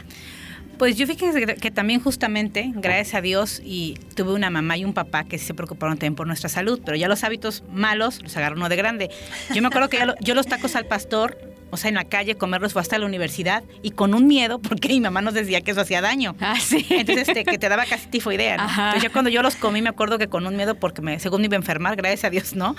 Pues 0.78 0.98
yo 0.98 1.08
fíjate 1.08 1.56
que 1.56 1.72
también 1.72 2.02
justamente, 2.02 2.72
gracias 2.76 3.16
a 3.16 3.22
Dios, 3.22 3.62
y 3.64 3.98
tuve 4.16 4.34
una 4.34 4.50
mamá 4.50 4.78
y 4.78 4.86
un 4.86 4.94
papá 4.94 5.24
que 5.24 5.38
se 5.38 5.54
preocuparon 5.54 5.98
también 5.98 6.16
por 6.16 6.28
nuestra 6.28 6.50
salud, 6.50 6.82
pero 6.84 6.98
ya 6.98 7.08
los 7.08 7.24
hábitos 7.24 7.64
malos 7.72 8.22
los 8.22 8.36
agarró 8.38 8.56
uno 8.56 8.70
de 8.70 8.76
grande. 8.76 9.10
Yo 9.54 9.62
me 9.62 9.68
acuerdo 9.68 9.90
que 9.90 10.00
yo 10.22 10.36
los 10.36 10.48
tacos 10.48 10.76
al 10.76 10.86
pastor, 10.86 11.38
o 11.72 11.78
sea, 11.78 11.90
en 11.90 11.96
la 11.96 12.06
calle, 12.06 12.36
comerlos 12.36 12.74
fue 12.74 12.82
hasta 12.82 12.98
la 12.98 13.06
universidad 13.06 13.64
y 13.82 13.92
con 13.92 14.14
un 14.14 14.28
miedo, 14.28 14.60
porque 14.60 14.88
mi 14.90 15.02
mamá 15.02 15.22
nos 15.22 15.34
decía 15.34 15.62
que 15.62 15.72
eso 15.72 15.82
hacía 15.82 16.02
daño. 16.02 16.36
Ah, 16.40 16.58
sí. 16.60 16.86
Entonces, 16.90 17.28
este, 17.28 17.44
que 17.44 17.58
te 17.58 17.70
daba 17.70 17.86
casi 17.86 18.08
tifoidea, 18.08 18.58
¿no? 18.58 18.64
Entonces, 18.64 19.04
yo 19.04 19.12
cuando 19.12 19.30
yo 19.30 19.42
los 19.42 19.56
comí, 19.56 19.82
me 19.82 19.90
acuerdo 19.90 20.18
que 20.18 20.28
con 20.28 20.46
un 20.46 20.56
miedo, 20.56 20.76
porque 20.76 21.02
me, 21.02 21.20
según 21.20 21.42
me 21.42 21.48
iba 21.48 21.56
a 21.56 21.58
enfermar, 21.58 21.96
gracias 21.96 22.24
a 22.26 22.30
Dios, 22.30 22.56
¿no? 22.56 22.76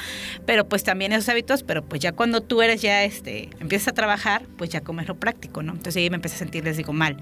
Pero 0.47 0.69
pues 0.69 0.85
también 0.85 1.13
esos 1.13 1.29
hábitos, 1.29 1.63
pero 1.63 1.85
pues 1.85 2.01
ya 2.01 2.13
cuando 2.13 2.41
tú 2.41 2.63
eres 2.63 2.81
ya, 2.81 3.05
este, 3.05 3.51
empiezas 3.61 3.89
a 3.89 3.93
trabajar, 3.93 4.43
pues 4.57 4.71
ya 4.71 4.81
comes 4.81 5.09
lo 5.09 5.17
práctico, 5.17 5.63
¿no? 5.63 5.73
Entonces 5.73 5.97
ahí 5.97 6.09
me 6.09 6.17
empecé 6.17 6.37
a 6.37 6.39
sentir, 6.39 6.65
les 6.65 6.77
digo, 6.77 6.93
mal. 6.93 7.17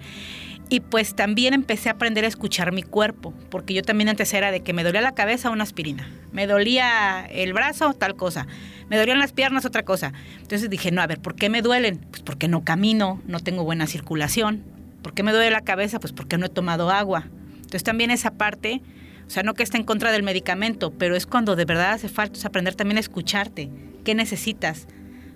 Y 0.68 0.80
pues 0.80 1.14
también 1.14 1.54
empecé 1.54 1.88
a 1.88 1.92
aprender 1.92 2.24
a 2.24 2.28
escuchar 2.28 2.72
mi 2.72 2.82
cuerpo, 2.82 3.34
porque 3.50 3.74
yo 3.74 3.82
también 3.82 4.08
antes 4.08 4.32
era 4.32 4.50
de 4.50 4.60
que 4.60 4.72
me 4.72 4.82
dolía 4.82 5.02
la 5.02 5.14
cabeza 5.14 5.50
una 5.50 5.62
aspirina, 5.62 6.08
me 6.32 6.46
dolía 6.46 7.26
el 7.26 7.52
brazo 7.52 7.92
tal 7.92 8.16
cosa, 8.16 8.46
me 8.88 8.96
dolían 8.96 9.18
las 9.18 9.32
piernas 9.32 9.64
otra 9.64 9.84
cosa. 9.84 10.12
Entonces 10.40 10.70
dije, 10.70 10.90
no, 10.90 11.02
a 11.02 11.06
ver, 11.06 11.20
¿por 11.20 11.34
qué 11.34 11.48
me 11.48 11.62
duelen? 11.62 11.98
Pues 12.10 12.22
porque 12.22 12.48
no 12.48 12.64
camino, 12.64 13.20
no 13.26 13.40
tengo 13.40 13.64
buena 13.64 13.86
circulación. 13.86 14.64
¿Por 15.02 15.12
qué 15.12 15.22
me 15.22 15.32
duele 15.32 15.50
la 15.50 15.60
cabeza? 15.60 16.00
Pues 16.00 16.12
porque 16.12 16.38
no 16.38 16.46
he 16.46 16.48
tomado 16.50 16.90
agua. 16.90 17.28
Entonces 17.56 17.84
también 17.84 18.10
esa 18.10 18.30
parte, 18.32 18.80
o 19.26 19.30
sea, 19.30 19.42
no 19.42 19.54
que 19.54 19.62
esté 19.62 19.76
en 19.76 19.84
contra 19.84 20.12
del 20.12 20.22
medicamento, 20.22 20.92
pero 20.92 21.14
es 21.14 21.26
cuando 21.26 21.56
de 21.56 21.66
verdad 21.66 21.92
hace 21.92 22.08
falta 22.08 22.38
aprender 22.46 22.74
también 22.74 22.96
a 22.96 23.00
escucharte. 23.00 23.70
¿Qué 24.02 24.14
necesitas? 24.14 24.86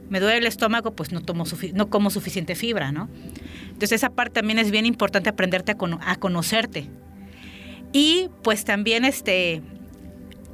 Me 0.09 0.21
duele 0.21 0.39
el 0.39 0.47
estómago, 0.47 0.93
pues 0.93 1.13
no, 1.13 1.21
tomo 1.21 1.45
no 1.75 1.91
como 1.91 2.11
suficiente 2.11 2.55
fibra, 2.55 2.93
¿no? 2.93 3.11
Entonces 3.79 3.93
esa 4.03 4.11
parte 4.11 4.41
también 4.41 4.59
es 4.59 4.73
bien 4.73 4.87
importante 4.87 5.29
aprenderte 5.31 5.71
a, 5.71 5.77
cono- 5.77 6.01
a 6.05 6.17
conocerte. 6.17 6.91
Y 7.93 8.29
pues 8.43 8.65
también 8.65 9.05
este, 9.05 9.63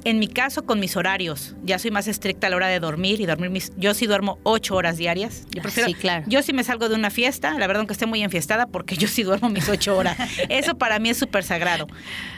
en 0.03 0.19
mi 0.19 0.27
caso 0.27 0.63
con 0.63 0.79
mis 0.79 0.95
horarios, 0.95 1.55
ya 1.63 1.79
soy 1.79 1.89
más 1.89 2.07
estricta 2.07 2.45
a 2.45 2.49
la 2.51 2.55
hora 2.55 2.67
de 2.67 2.79
dormir 2.79 3.19
y 3.19 3.25
dormir 3.25 3.49
mis, 3.49 3.73
yo 3.77 3.95
sí 3.95 4.05
duermo 4.05 4.37
ocho 4.43 4.75
horas 4.75 4.97
diarias. 4.97 5.45
Yo 5.49 5.61
Ah, 5.61 5.63
prefiero, 5.63 5.87
sí, 5.89 5.95
claro. 5.95 6.23
yo 6.27 6.43
sí 6.43 6.53
me 6.53 6.63
salgo 6.63 6.87
de 6.87 6.93
una 6.93 7.09
fiesta, 7.09 7.49
la 7.57 7.65
verdad 7.65 7.77
aunque 7.79 7.93
esté 7.93 8.05
muy 8.05 8.21
enfiestada, 8.21 8.67
porque 8.67 8.95
yo 8.95 9.07
sí 9.07 9.23
duermo 9.23 9.49
mis 9.49 9.67
ocho 9.69 9.97
horas. 9.97 10.17
Eso 10.49 10.77
para 10.77 10.99
mí 10.99 11.09
es 11.09 11.17
súper 11.17 11.43
sagrado. 11.43 11.87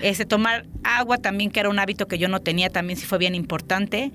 Este, 0.01 0.25
tomar 0.25 0.65
agua 0.85 1.17
también, 1.17 1.51
que 1.51 1.59
era 1.59 1.67
un 1.69 1.79
hábito 1.79 2.07
que 2.07 2.17
yo 2.17 2.29
no 2.29 2.39
tenía, 2.39 2.69
también 2.69 2.97
sí 2.97 3.05
fue 3.05 3.17
bien 3.17 3.35
importante. 3.35 4.13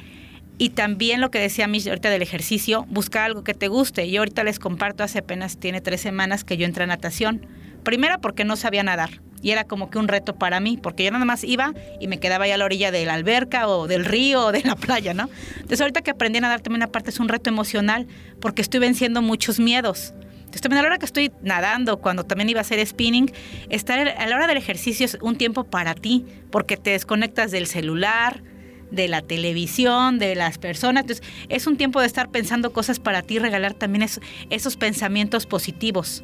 Y 0.63 0.71
también 0.71 1.21
lo 1.21 1.33
que 1.33 1.41
decía 1.41 1.67
Mish 1.67 1.89
ahorita 1.89 2.09
del 2.09 2.23
ejercicio, 2.23 2.87
buscar 2.89 3.25
algo 3.25 3.43
que 3.43 3.53
te 3.53 3.67
guste. 3.67 4.09
Yo 4.09 4.21
ahorita 4.21 4.45
les 4.45 4.61
comparto, 4.61 5.03
hace 5.03 5.19
apenas 5.19 5.57
tiene 5.57 5.81
tres 5.81 6.01
semanas 6.01 6.45
que 6.45 6.57
yo 6.57 6.67
entré 6.67 6.85
a 6.85 6.87
natación. 6.87 7.45
Primera 7.83 8.19
porque 8.19 8.45
no 8.45 8.55
sabía 8.55 8.85
nadar. 8.85 9.11
Y 9.43 9.51
era 9.51 9.65
como 9.65 9.91
que 9.91 9.99
un 9.99 10.07
reto 10.07 10.37
para 10.37 10.61
mí, 10.61 10.79
porque 10.81 11.03
yo 11.03 11.11
nada 11.11 11.25
más 11.25 11.43
iba 11.43 11.75
y 11.99 12.07
me 12.07 12.21
quedaba 12.21 12.45
ahí 12.45 12.53
a 12.53 12.57
la 12.59 12.65
orilla 12.65 12.93
de 12.93 13.05
la 13.05 13.15
alberca 13.15 13.67
o 13.67 13.89
del 13.89 14.05
río 14.05 14.47
o 14.47 14.53
de 14.53 14.63
la 14.63 14.77
playa, 14.77 15.15
¿no? 15.15 15.29
Entonces 15.57 15.81
ahorita 15.81 16.03
que 16.03 16.13
aprendí 16.13 16.39
a 16.39 16.43
nadar 16.43 16.61
también 16.61 16.85
aparte 16.85 17.11
es 17.11 17.19
un 17.19 17.29
reto 17.29 17.51
emocional, 17.51 18.07
porque 18.41 18.63
estoy 18.63 18.79
venciendo 18.79 19.21
muchos 19.21 19.59
miedos. 19.59 20.15
Entonces 20.37 20.61
también 20.61 20.79
a 20.79 20.83
la 20.83 20.89
hora 20.91 20.99
que 20.99 21.07
estoy 21.07 21.33
nadando, 21.43 21.97
cuando 21.97 22.23
también 22.23 22.49
iba 22.49 22.61
a 22.61 22.63
hacer 22.63 22.87
spinning, 22.87 23.33
estar 23.69 23.99
a 23.99 24.27
la 24.29 24.37
hora 24.37 24.47
del 24.47 24.59
ejercicio 24.59 25.07
es 25.07 25.19
un 25.23 25.37
tiempo 25.37 25.65
para 25.65 25.97
ti, 25.97 26.25
porque 26.53 26.77
te 26.77 26.91
desconectas 26.91 27.51
del 27.51 27.67
celular, 27.67 28.45
de 28.93 29.09
la 29.09 29.23
televisión, 29.23 30.19
de 30.19 30.35
las 30.35 30.59
personas. 30.59 31.03
Entonces, 31.03 31.27
es 31.49 31.67
un 31.67 31.77
tiempo 31.77 32.01
de 32.01 32.07
estar 32.07 32.31
pensando 32.31 32.73
cosas 32.73 33.01
para 33.01 33.23
ti, 33.23 33.39
regalar 33.39 33.75
también 33.75 34.03
es- 34.03 34.21
esos 34.51 34.77
pensamientos 34.77 35.47
positivos. 35.47 36.23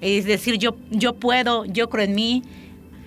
Es 0.00 0.24
decir, 0.24 0.56
yo, 0.58 0.76
yo 0.90 1.14
puedo, 1.14 1.64
yo 1.64 1.88
creo 1.90 2.04
en 2.04 2.14
mí. 2.14 2.42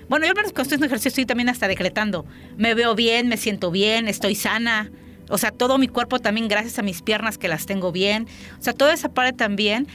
Bueno, 0.10 0.26
yo 0.28 0.34
cuando 0.34 0.62
estoy 0.62 0.78
en 0.78 0.84
ejercicio 0.84 1.10
estoy 1.10 1.26
también 1.26 1.49
hasta 1.49 1.67
decretando. 1.67 2.26
Me 2.58 2.73
veo 2.76 2.93
bien, 2.95 3.28
me 3.28 3.38
siento 3.38 3.71
bien, 3.71 4.08
estoy 4.08 4.36
sana. 4.36 4.91
O 5.30 5.38
sea, 5.38 5.52
todo 5.52 5.78
mi 5.78 5.88
cuerpo 5.88 6.19
también 6.19 6.47
gracias 6.47 6.78
a 6.78 6.82
mis 6.84 7.02
piernas 7.02 7.38
que 7.38 7.47
las 7.47 7.65
tengo 7.65 7.91
bien. 7.91 8.28
O 8.60 8.62
sea, 8.63 8.73
toda 8.73 8.93
esa 8.93 9.10
parte 9.10 9.34
también 9.34 9.88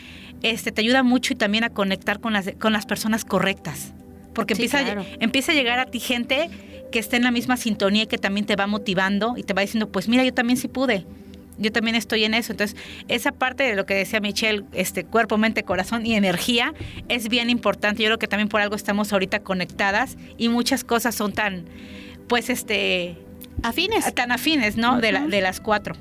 este, 0.42 0.72
te 0.72 0.80
ayuda 0.80 1.02
mucho 1.02 1.32
y 1.34 1.36
también 1.36 1.64
a 1.64 1.70
conectar 1.70 2.20
con 2.20 2.32
las, 2.32 2.50
con 2.58 2.72
las 2.72 2.86
personas 2.86 3.24
correctas. 3.24 3.92
Porque 4.34 4.54
Sí, 4.54 4.62
empieza, 4.62 4.84
claro. 4.84 5.02
a, 5.02 5.06
empieza 5.20 5.52
a 5.52 5.54
llegar 5.54 5.78
a 5.80 5.86
ti 5.86 6.00
gente 6.00 6.48
que 6.90 6.98
está 6.98 7.16
en 7.16 7.24
la 7.24 7.30
misma 7.30 7.56
sintonía 7.56 8.04
y 8.04 8.06
que 8.06 8.18
también 8.18 8.46
te 8.46 8.56
va 8.56 8.66
motivando 8.66 9.34
y 9.36 9.42
te 9.42 9.54
va 9.54 9.62
diciendo, 9.62 9.88
pues 9.88 10.08
mira, 10.08 10.24
yo 10.24 10.32
también 10.34 10.56
sí 10.56 10.68
pude. 10.68 11.04
Yo 11.60 11.72
también 11.72 11.96
estoy 11.96 12.22
en 12.24 12.34
eso. 12.34 12.52
Entonces, 12.52 12.76
esa 13.08 13.32
parte 13.32 13.64
de 13.64 13.74
lo 13.74 13.84
que 13.84 13.94
decía 13.94 14.20
Michelle, 14.20 14.62
este 14.72 15.02
cuerpo, 15.04 15.38
mente, 15.38 15.64
corazón 15.64 16.06
y 16.06 16.14
energía, 16.14 16.72
es 17.08 17.28
bien 17.28 17.50
importante. 17.50 18.02
Yo 18.02 18.08
creo 18.10 18.18
que 18.20 18.28
también 18.28 18.48
por 18.48 18.60
algo 18.60 18.76
estamos 18.76 19.12
ahorita 19.12 19.40
conectadas 19.40 20.16
y 20.36 20.50
muchas 20.50 20.84
cosas 20.84 21.16
son 21.16 21.32
tan, 21.32 21.64
pues, 22.28 22.48
este, 22.48 23.16
Afines. 23.64 24.14
tan 24.14 24.30
afines, 24.30 24.76
¿no? 24.76 25.00
de, 25.00 25.10
la- 25.10 25.26
de 25.26 25.40
las 25.40 25.60
cuatro. 25.60 25.96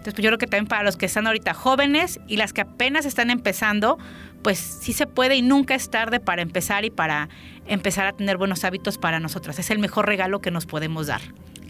Entonces, 0.00 0.14
pues 0.14 0.24
yo 0.24 0.30
creo 0.30 0.38
que 0.38 0.46
también 0.46 0.66
para 0.66 0.82
los 0.82 0.96
que 0.96 1.04
están 1.04 1.26
ahorita 1.26 1.52
jóvenes 1.52 2.20
y 2.26 2.38
las 2.38 2.54
que 2.54 2.62
apenas 2.62 3.04
están 3.04 3.28
empezando, 3.28 3.98
pues 4.42 4.58
sí 4.58 4.94
se 4.94 5.06
puede 5.06 5.36
y 5.36 5.42
nunca 5.42 5.74
es 5.74 5.90
tarde 5.90 6.20
para 6.20 6.40
empezar 6.40 6.86
y 6.86 6.90
para 6.90 7.28
empezar 7.66 8.06
a 8.06 8.12
tener 8.14 8.38
buenos 8.38 8.64
hábitos 8.64 8.96
para 8.96 9.20
nosotras. 9.20 9.58
Es 9.58 9.70
el 9.70 9.78
mejor 9.78 10.06
regalo 10.06 10.40
que 10.40 10.50
nos 10.50 10.64
podemos 10.64 11.08
dar. 11.08 11.20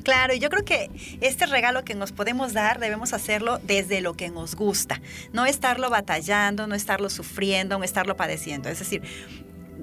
Claro, 0.04 0.32
y 0.32 0.38
yo 0.38 0.48
creo 0.48 0.64
que 0.64 0.92
este 1.20 1.44
regalo 1.46 1.84
que 1.84 1.96
nos 1.96 2.12
podemos 2.12 2.52
dar 2.52 2.78
debemos 2.78 3.14
hacerlo 3.14 3.58
desde 3.64 4.00
lo 4.00 4.14
que 4.14 4.30
nos 4.30 4.54
gusta, 4.54 5.00
no 5.32 5.44
estarlo 5.44 5.90
batallando, 5.90 6.68
no 6.68 6.76
estarlo 6.76 7.10
sufriendo, 7.10 7.78
no 7.78 7.84
estarlo 7.84 8.16
padeciendo. 8.16 8.68
Es 8.68 8.78
decir, 8.78 9.02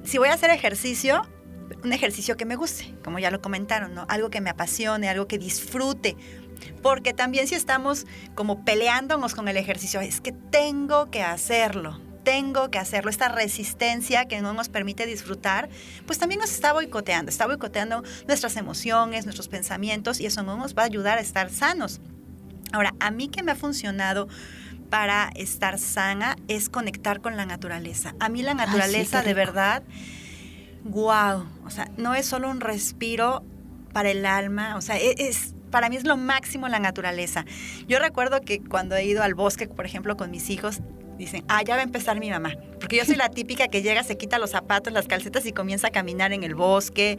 si 0.06 0.20
voy 0.20 0.30
a 0.30 0.36
hacer 0.36 0.52
ejercicio, 0.52 1.22
un 1.84 1.92
ejercicio 1.92 2.38
que 2.38 2.46
me 2.46 2.56
guste, 2.56 2.96
como 3.04 3.20
ya 3.20 3.30
lo 3.30 3.42
comentaron, 3.42 3.94
¿no? 3.94 4.06
Algo 4.08 4.30
que 4.30 4.40
me 4.40 4.50
apasione, 4.50 5.10
algo 5.10 5.28
que 5.28 5.38
disfrute. 5.38 6.16
Porque 6.82 7.14
también 7.14 7.48
si 7.48 7.56
estamos 7.56 8.06
como 8.36 8.64
peleándonos 8.64 9.36
con 9.36 9.48
el 9.48 9.58
ejercicio, 9.58 10.00
es 10.02 10.22
que 10.22 10.32
tengo 10.32 11.10
que 11.12 11.24
hacerlo, 11.24 12.00
tengo 12.24 12.70
que 12.72 12.78
hacerlo. 12.78 13.10
Esta 13.10 13.30
resistencia 13.30 14.26
que 14.28 14.42
no 14.42 14.54
nos 14.54 14.70
permite 14.70 15.06
disfrutar, 15.06 15.70
pues 16.06 16.20
también 16.20 16.40
nos 16.42 16.52
está 16.52 16.74
boicoteando, 16.74 17.30
está 17.30 17.46
boicoteando 17.48 18.04
nuestras 18.28 18.56
emociones, 18.58 19.26
nuestros 19.26 19.48
pensamientos 19.48 20.20
y 20.20 20.26
eso 20.26 20.44
no 20.44 20.58
nos 20.58 20.76
va 20.76 20.84
a 20.84 20.86
ayudar 20.86 21.18
a 21.18 21.22
estar 21.22 21.50
sanos. 21.50 22.02
Ahora, 22.74 22.94
a 23.00 23.12
mí 23.12 23.30
que 23.30 23.44
me 23.44 23.52
ha 23.54 23.56
funcionado 23.56 24.28
para 24.90 25.30
estar 25.36 25.80
sana 25.80 26.36
es 26.48 26.70
conectar 26.70 27.22
con 27.22 27.38
la 27.38 27.46
naturaleza. 27.46 28.14
A 28.20 28.30
mí 28.30 28.42
la 28.42 28.52
sí, 28.52 28.58
naturaleza 28.58 29.22
qué 29.22 29.30
de 29.30 29.34
rico. 29.34 29.46
verdad, 29.54 29.84
wow, 30.84 31.46
o 31.66 31.70
sea, 31.70 31.90
no 31.98 32.16
es 32.16 32.26
solo 32.26 32.50
un 32.50 32.62
respiro 32.62 33.44
para 33.94 34.10
el 34.12 34.26
alma, 34.26 34.76
o 34.78 34.82
sea, 34.82 34.98
e- 34.98 35.16
es, 35.18 35.54
para 35.72 35.90
mí 35.90 35.96
es 35.96 36.06
lo 36.06 36.18
máximo 36.18 36.68
la 36.68 36.80
naturaleza. 36.80 37.46
Yo 37.88 38.00
recuerdo 38.00 38.42
que 38.42 38.62
cuando 38.62 38.96
he 38.96 39.06
ido 39.06 39.24
al 39.24 39.36
bosque, 39.36 39.68
por 39.68 39.86
ejemplo, 39.86 40.18
con 40.18 40.32
mis 40.32 40.50
hijos, 40.50 40.82
dicen, 41.18 41.44
ah, 41.48 41.64
ya 41.64 41.76
va 41.76 41.82
a 41.82 41.84
empezar 41.84 42.20
mi 42.20 42.30
mamá. 42.30 42.54
Porque 42.80 42.98
yo 42.98 43.06
soy 43.06 43.16
la 43.16 43.30
típica 43.30 43.68
que 43.68 43.82
llega, 43.82 44.04
se 44.04 44.18
quita 44.18 44.38
los 44.38 44.52
zapatos, 44.52 44.94
las 44.94 45.08
calcetas 45.08 45.46
y 45.46 45.52
comienza 45.52 45.88
a 45.88 45.92
caminar 45.92 46.32
en 46.34 46.44
el 46.44 46.56
bosque, 46.56 47.18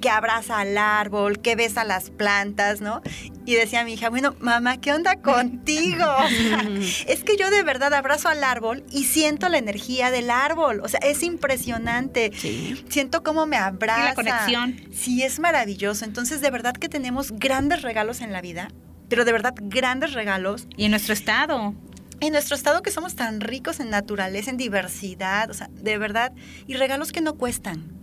que 0.00 0.10
abraza 0.10 0.58
al 0.58 0.76
árbol, 0.76 1.40
que 1.40 1.56
besa 1.56 1.84
las 1.84 2.10
plantas, 2.10 2.80
¿no? 2.80 3.02
Y 3.46 3.54
decía 3.54 3.84
mi 3.84 3.94
hija, 3.94 4.10
bueno, 4.10 4.34
mamá, 4.40 4.78
¿qué 4.78 4.92
onda 4.92 5.16
contigo? 5.22 6.04
O 6.04 6.28
sea, 6.28 6.68
es 7.06 7.24
que 7.24 7.36
yo 7.36 7.50
de 7.50 7.62
verdad 7.62 7.94
abrazo 7.94 8.28
al 8.28 8.44
árbol 8.44 8.84
y 8.90 9.04
siento 9.04 9.48
la 9.48 9.58
energía 9.58 10.10
del 10.10 10.30
árbol. 10.30 10.80
O 10.82 10.88
sea, 10.88 11.00
es 11.00 11.22
impresionante. 11.22 12.30
Sí. 12.34 12.84
Siento 12.88 13.22
cómo 13.22 13.46
me 13.46 13.56
abraza. 13.56 14.04
la 14.04 14.14
conexión. 14.14 14.76
Sí, 14.92 15.22
es 15.22 15.38
maravilloso. 15.38 16.04
Entonces, 16.04 16.40
de 16.40 16.50
verdad 16.50 16.74
que 16.74 16.88
tenemos 16.88 17.32
grandes 17.32 17.82
regalos 17.82 18.20
en 18.20 18.32
la 18.32 18.40
vida, 18.40 18.68
pero 19.08 19.24
de 19.24 19.32
verdad 19.32 19.54
grandes 19.56 20.12
regalos. 20.12 20.66
Y 20.76 20.84
en 20.84 20.90
nuestro 20.90 21.14
estado. 21.14 21.74
En 22.20 22.32
nuestro 22.32 22.56
estado 22.56 22.82
que 22.82 22.90
somos 22.90 23.14
tan 23.14 23.40
ricos 23.40 23.80
en 23.80 23.90
naturaleza, 23.90 24.50
en 24.50 24.56
diversidad, 24.56 25.50
o 25.50 25.54
sea, 25.54 25.68
de 25.72 25.98
verdad, 25.98 26.32
y 26.66 26.74
regalos 26.74 27.12
que 27.12 27.20
no 27.20 27.34
cuestan. 27.34 27.96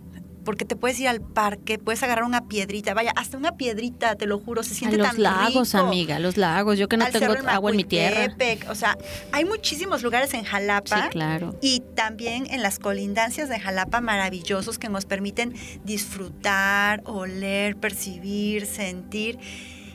Porque 0.44 0.64
te 0.64 0.76
puedes 0.76 1.00
ir 1.00 1.08
al 1.08 1.20
parque, 1.20 1.76
puedes 1.76 2.04
agarrar 2.04 2.24
una 2.24 2.46
piedrita, 2.46 2.94
vaya, 2.94 3.12
hasta 3.16 3.36
una 3.36 3.56
piedrita, 3.56 4.14
te 4.14 4.26
lo 4.26 4.38
juro, 4.38 4.62
se 4.62 4.74
A 4.74 4.76
siente 4.76 4.96
los 4.96 5.08
tan 5.08 5.20
lagos, 5.20 5.72
rico. 5.72 5.84
amiga, 5.84 6.20
los 6.20 6.36
lagos. 6.36 6.78
Yo 6.78 6.88
que 6.88 6.96
no 6.96 7.04
Al 7.04 7.10
tengo 7.10 7.34
agua 7.48 7.70
en 7.72 7.76
mi 7.76 7.82
tierra. 7.82 8.32
O 8.68 8.76
sea, 8.76 8.96
hay 9.32 9.44
muchísimos 9.44 10.04
lugares 10.04 10.32
en 10.34 10.44
Jalapa. 10.44 11.02
Sí, 11.02 11.08
claro. 11.10 11.58
Y 11.60 11.80
también 11.96 12.46
en 12.48 12.62
las 12.62 12.78
colindancias 12.78 13.48
de 13.48 13.58
Jalapa 13.58 14.00
maravillosos 14.00 14.78
que 14.78 14.88
nos 14.88 15.04
permiten 15.04 15.52
disfrutar, 15.84 17.02
oler, 17.06 17.76
percibir, 17.76 18.66
sentir. 18.66 19.40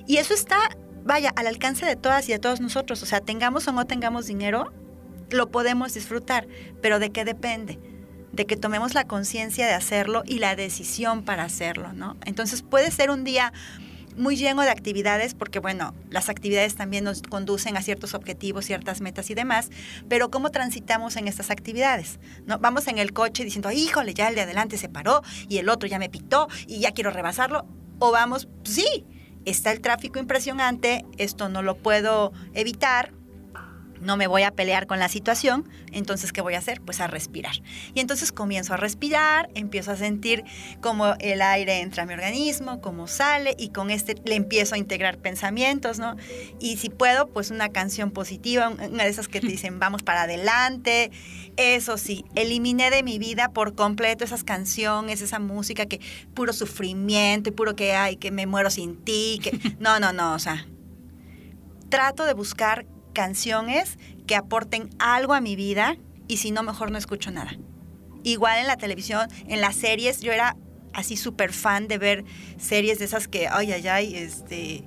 Y 0.06 0.18
eso 0.18 0.34
está, 0.34 0.58
vaya, 1.04 1.32
al 1.36 1.48
alcance 1.48 1.86
de 1.86 1.96
todas 1.96 2.28
y 2.30 2.32
de 2.32 2.40
todos 2.40 2.62
nosotros. 2.62 3.02
O 3.04 3.06
sea, 3.06 3.22
tengamos 3.22 3.68
o 3.68 3.72
no 3.72 3.86
tengamos 3.86 4.28
dinero, 4.28 4.72
lo 5.30 5.50
podemos 5.50 5.94
disfrutar. 5.94 6.48
Pero 6.82 7.00
¿de 7.00 7.12
qué 7.12 7.26
depende? 7.26 7.80
De 8.32 8.46
que 8.46 8.56
tomemos 8.56 8.94
la 8.94 9.06
conciencia 9.06 9.68
de 9.68 9.74
hacerlo 9.74 10.24
y 10.26 10.40
la 10.40 10.56
decisión 10.56 11.24
para 11.24 11.44
hacerlo, 11.44 11.94
¿no? 11.94 12.18
Entonces 12.26 12.62
puede 12.62 12.92
ser 12.92 13.10
un 13.12 13.24
día 13.24 13.52
muy 14.16 14.36
lleno 14.36 14.62
de 14.62 14.70
actividades, 14.70 15.34
porque 15.34 15.60
bueno, 15.60 15.94
las 16.10 16.30
actividades 16.30 16.76
también 16.76 17.04
nos 17.04 17.22
conducen 17.22 17.78
a 17.78 17.82
ciertos 17.82 18.14
objetivos, 18.14 18.66
ciertas 18.66 19.02
metas 19.02 19.30
y 19.30 19.36
demás, 19.36 19.70
pero 20.10 20.30
¿cómo 20.30 20.52
transitamos 20.52 21.16
en 21.16 21.28
estas 21.28 21.50
actividades? 21.50 22.20
¿No? 22.46 22.60
Vamos 22.60 22.88
en 22.88 22.98
el 22.98 23.14
coche 23.14 23.44
diciendo, 23.44 23.72
híjole, 23.72 24.14
ya 24.14 24.28
el 24.28 24.36
de 24.36 24.42
adelante 24.42 24.78
se 24.78 24.90
paró 24.90 25.22
y 25.48 25.58
el 25.58 25.70
otro 25.70 25.88
ya 25.88 26.00
me 26.00 26.10
pitó 26.10 26.48
y 26.68 26.80
ya 26.80 26.92
quiero 26.92 27.12
rebasarlo, 27.12 27.66
o 28.00 28.12
vamos, 28.12 28.48
pues 28.64 28.76
sí, 28.76 29.06
está 29.46 29.72
el 29.72 29.82
tráfico 29.82 30.20
impresionante, 30.20 31.06
esto 31.18 31.50
no 31.50 31.62
lo 31.62 31.78
puedo 31.78 32.32
evitar, 32.54 33.12
no 34.02 34.18
me 34.18 34.28
voy 34.28 34.44
a 34.44 34.52
pelear 34.52 34.88
con 34.88 35.00
la 35.00 35.10
situación, 35.10 35.70
entonces 35.92 36.34
¿qué 36.34 36.42
voy 36.42 36.56
a 36.56 36.60
hacer? 36.60 36.82
Pues 36.82 37.00
a 37.00 37.08
respirar. 37.08 37.56
Y 37.94 38.00
entonces 38.00 38.32
comienzo 38.32 38.74
a 38.74 38.78
respirar, 38.78 39.50
empiezo 39.56 39.92
a 39.92 39.96
sentir 39.96 40.44
cómo 40.82 41.14
el 41.20 41.42
aire 41.42 41.82
entra 41.82 42.04
a 42.04 42.06
mi 42.06 42.14
organismo, 42.14 42.82
cómo 42.82 43.08
sale 43.08 43.56
y 43.58 43.70
con 43.70 43.92
este 43.92 44.16
le 44.26 44.36
empiezo 44.36 44.76
a 44.76 44.78
integrar 44.78 45.18
pensamientos, 45.18 46.00
¿no? 46.00 46.16
Y 46.60 46.78
si 46.78 46.90
puedo, 46.90 47.28
pues 47.28 47.52
una 47.52 47.70
canción 47.70 48.12
positiva, 48.12 48.70
una 48.70 49.04
de 49.04 49.10
esas 49.10 49.28
que 49.28 49.40
te 49.40 49.48
dicen 49.52 49.80
vamos 49.80 50.04
para 50.04 50.24
adelante. 50.24 51.12
Eso 51.58 51.98
sí, 51.98 52.26
eliminé 52.36 52.90
de 52.90 53.04
mi 53.04 53.20
vida 53.20 53.50
por 53.50 53.76
completo 53.76 54.24
esas 54.24 54.44
canciones, 54.44 55.22
esa 55.22 55.40
música 55.40 55.86
que 55.86 56.00
puro 56.34 56.54
sufrimiento 56.54 57.50
y 57.50 57.52
puro 57.52 57.76
que 57.76 57.94
hay, 57.94 58.16
que 58.16 58.32
me 58.32 58.46
muero 58.46 58.70
sin 58.70 58.96
ti, 58.98 59.40
que 59.44 59.60
no, 59.80 60.00
no, 60.00 60.14
no, 60.14 60.34
o 60.34 60.40
sea, 60.40 60.66
trato 61.90 62.26
de 62.26 62.34
buscar 62.34 62.86
canciones 63.12 63.98
que 64.28 64.36
aporten 64.36 64.90
algo 65.00 65.34
a 65.34 65.42
mi 65.42 65.56
vida 65.56 65.98
y 66.28 66.38
si 66.38 66.52
no, 66.52 66.64
mejor 66.64 66.92
no 66.92 66.98
escucho 66.98 67.32
nada. 67.32 67.58
Igual 68.24 68.60
en 68.60 68.68
la 68.68 68.78
televisión, 68.78 69.30
en 69.48 69.62
las 69.62 69.76
series, 69.76 70.22
yo 70.22 70.32
era 70.32 70.56
así 70.94 71.18
súper 71.18 71.54
fan 71.54 71.88
de 71.88 71.98
ver 71.98 72.26
series 72.58 73.00
de 73.00 73.06
esas 73.06 73.28
que, 73.28 73.48
ay, 73.48 73.72
ay, 73.72 73.88
ay, 73.88 74.16
este, 74.16 74.84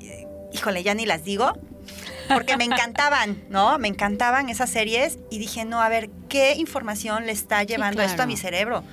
eh, 0.00 0.26
híjole, 0.52 0.82
ya 0.82 0.94
ni 0.94 1.06
las 1.06 1.24
digo. 1.24 1.52
porque 2.28 2.56
me 2.56 2.64
encantaban, 2.64 3.42
¿no? 3.48 3.78
Me 3.78 3.88
encantaban 3.88 4.48
esas 4.50 4.70
series 4.70 5.18
y 5.30 5.38
dije, 5.38 5.64
no, 5.64 5.80
a 5.80 5.88
ver, 5.88 6.10
¿qué 6.28 6.54
información 6.54 7.26
le 7.26 7.32
está 7.32 7.62
llevando 7.62 8.02
esto 8.02 8.22
a 8.22 8.26
mi 8.26 8.36
cerebro? 8.36 8.84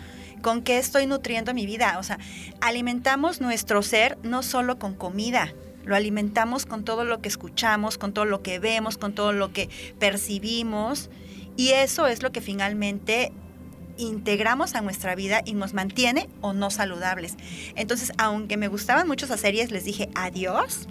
¿Con 0.42 0.62
qué 0.62 0.78
estoy 0.78 1.06
nutriendo 1.06 1.54
mi 1.54 1.66
vida? 1.66 1.98
O 2.00 2.04
sea, 2.04 2.20
alimentamos 2.62 3.42
nuestro 3.42 3.82
ser 3.82 4.18
no 4.24 4.44
solo 4.44 4.80
con 4.80 4.94
comida, 4.94 5.54
lo 5.86 5.96
alimentamos 5.96 6.66
con 6.66 6.84
todo 6.84 7.06
lo 7.06 7.22
que 7.22 7.30
escuchamos, 7.30 7.98
con 7.98 8.14
todo 8.14 8.26
lo 8.26 8.42
que 8.42 8.60
vemos, 8.60 8.98
con 8.98 9.14
todo 9.14 9.32
lo 9.32 9.54
que 9.54 9.70
percibimos. 10.00 11.10
Y 11.56 11.70
eso 11.70 12.08
es 12.08 12.22
lo 12.22 12.32
que 12.32 12.42
finalmente 12.42 13.32
integramos 13.98 14.76
a 14.76 14.82
nuestra 14.82 15.16
vida 15.16 15.42
y 15.46 15.54
nos 15.54 15.74
mantiene 15.74 16.28
o 16.42 16.54
no 16.54 16.70
saludables. 16.70 17.36
Entonces, 17.76 18.12
aunque 18.18 18.58
me 18.58 18.68
gustaban 18.68 19.08
mucho 19.08 19.26
esas 19.26 19.40
series, 19.40 19.72
les 19.72 19.86
dije 19.86 20.10
adiós, 20.16 20.88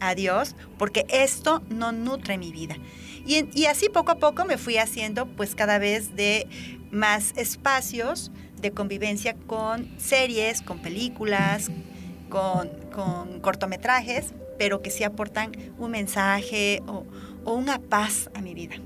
adiós, 0.00 0.54
porque 0.76 1.06
esto 1.08 1.62
no 1.70 1.92
nutre 1.92 2.36
mi 2.36 2.52
vida. 2.52 2.76
Y, 3.24 3.48
y 3.58 3.66
así 3.66 3.88
poco 3.88 4.10
a 4.10 4.16
poco 4.16 4.44
me 4.44 4.58
fui 4.58 4.76
haciendo 4.76 5.26
pues 5.26 5.54
cada 5.54 5.78
vez 5.78 6.16
de 6.16 6.48
más 6.90 7.32
espacios 7.36 8.30
de 8.60 8.72
convivencia 8.72 9.34
con 9.46 9.88
series, 9.98 10.62
con 10.62 10.78
películas, 10.78 11.70
con, 12.32 12.70
con 12.90 13.40
cortometrajes, 13.40 14.32
pero 14.58 14.80
que 14.80 14.90
sí 14.90 15.04
aportan 15.04 15.52
un 15.78 15.90
mensaje 15.90 16.82
o, 16.86 17.04
o 17.44 17.52
una 17.52 17.78
paz 17.78 18.30
a 18.34 18.40
mi 18.40 18.54
vida. 18.54 18.76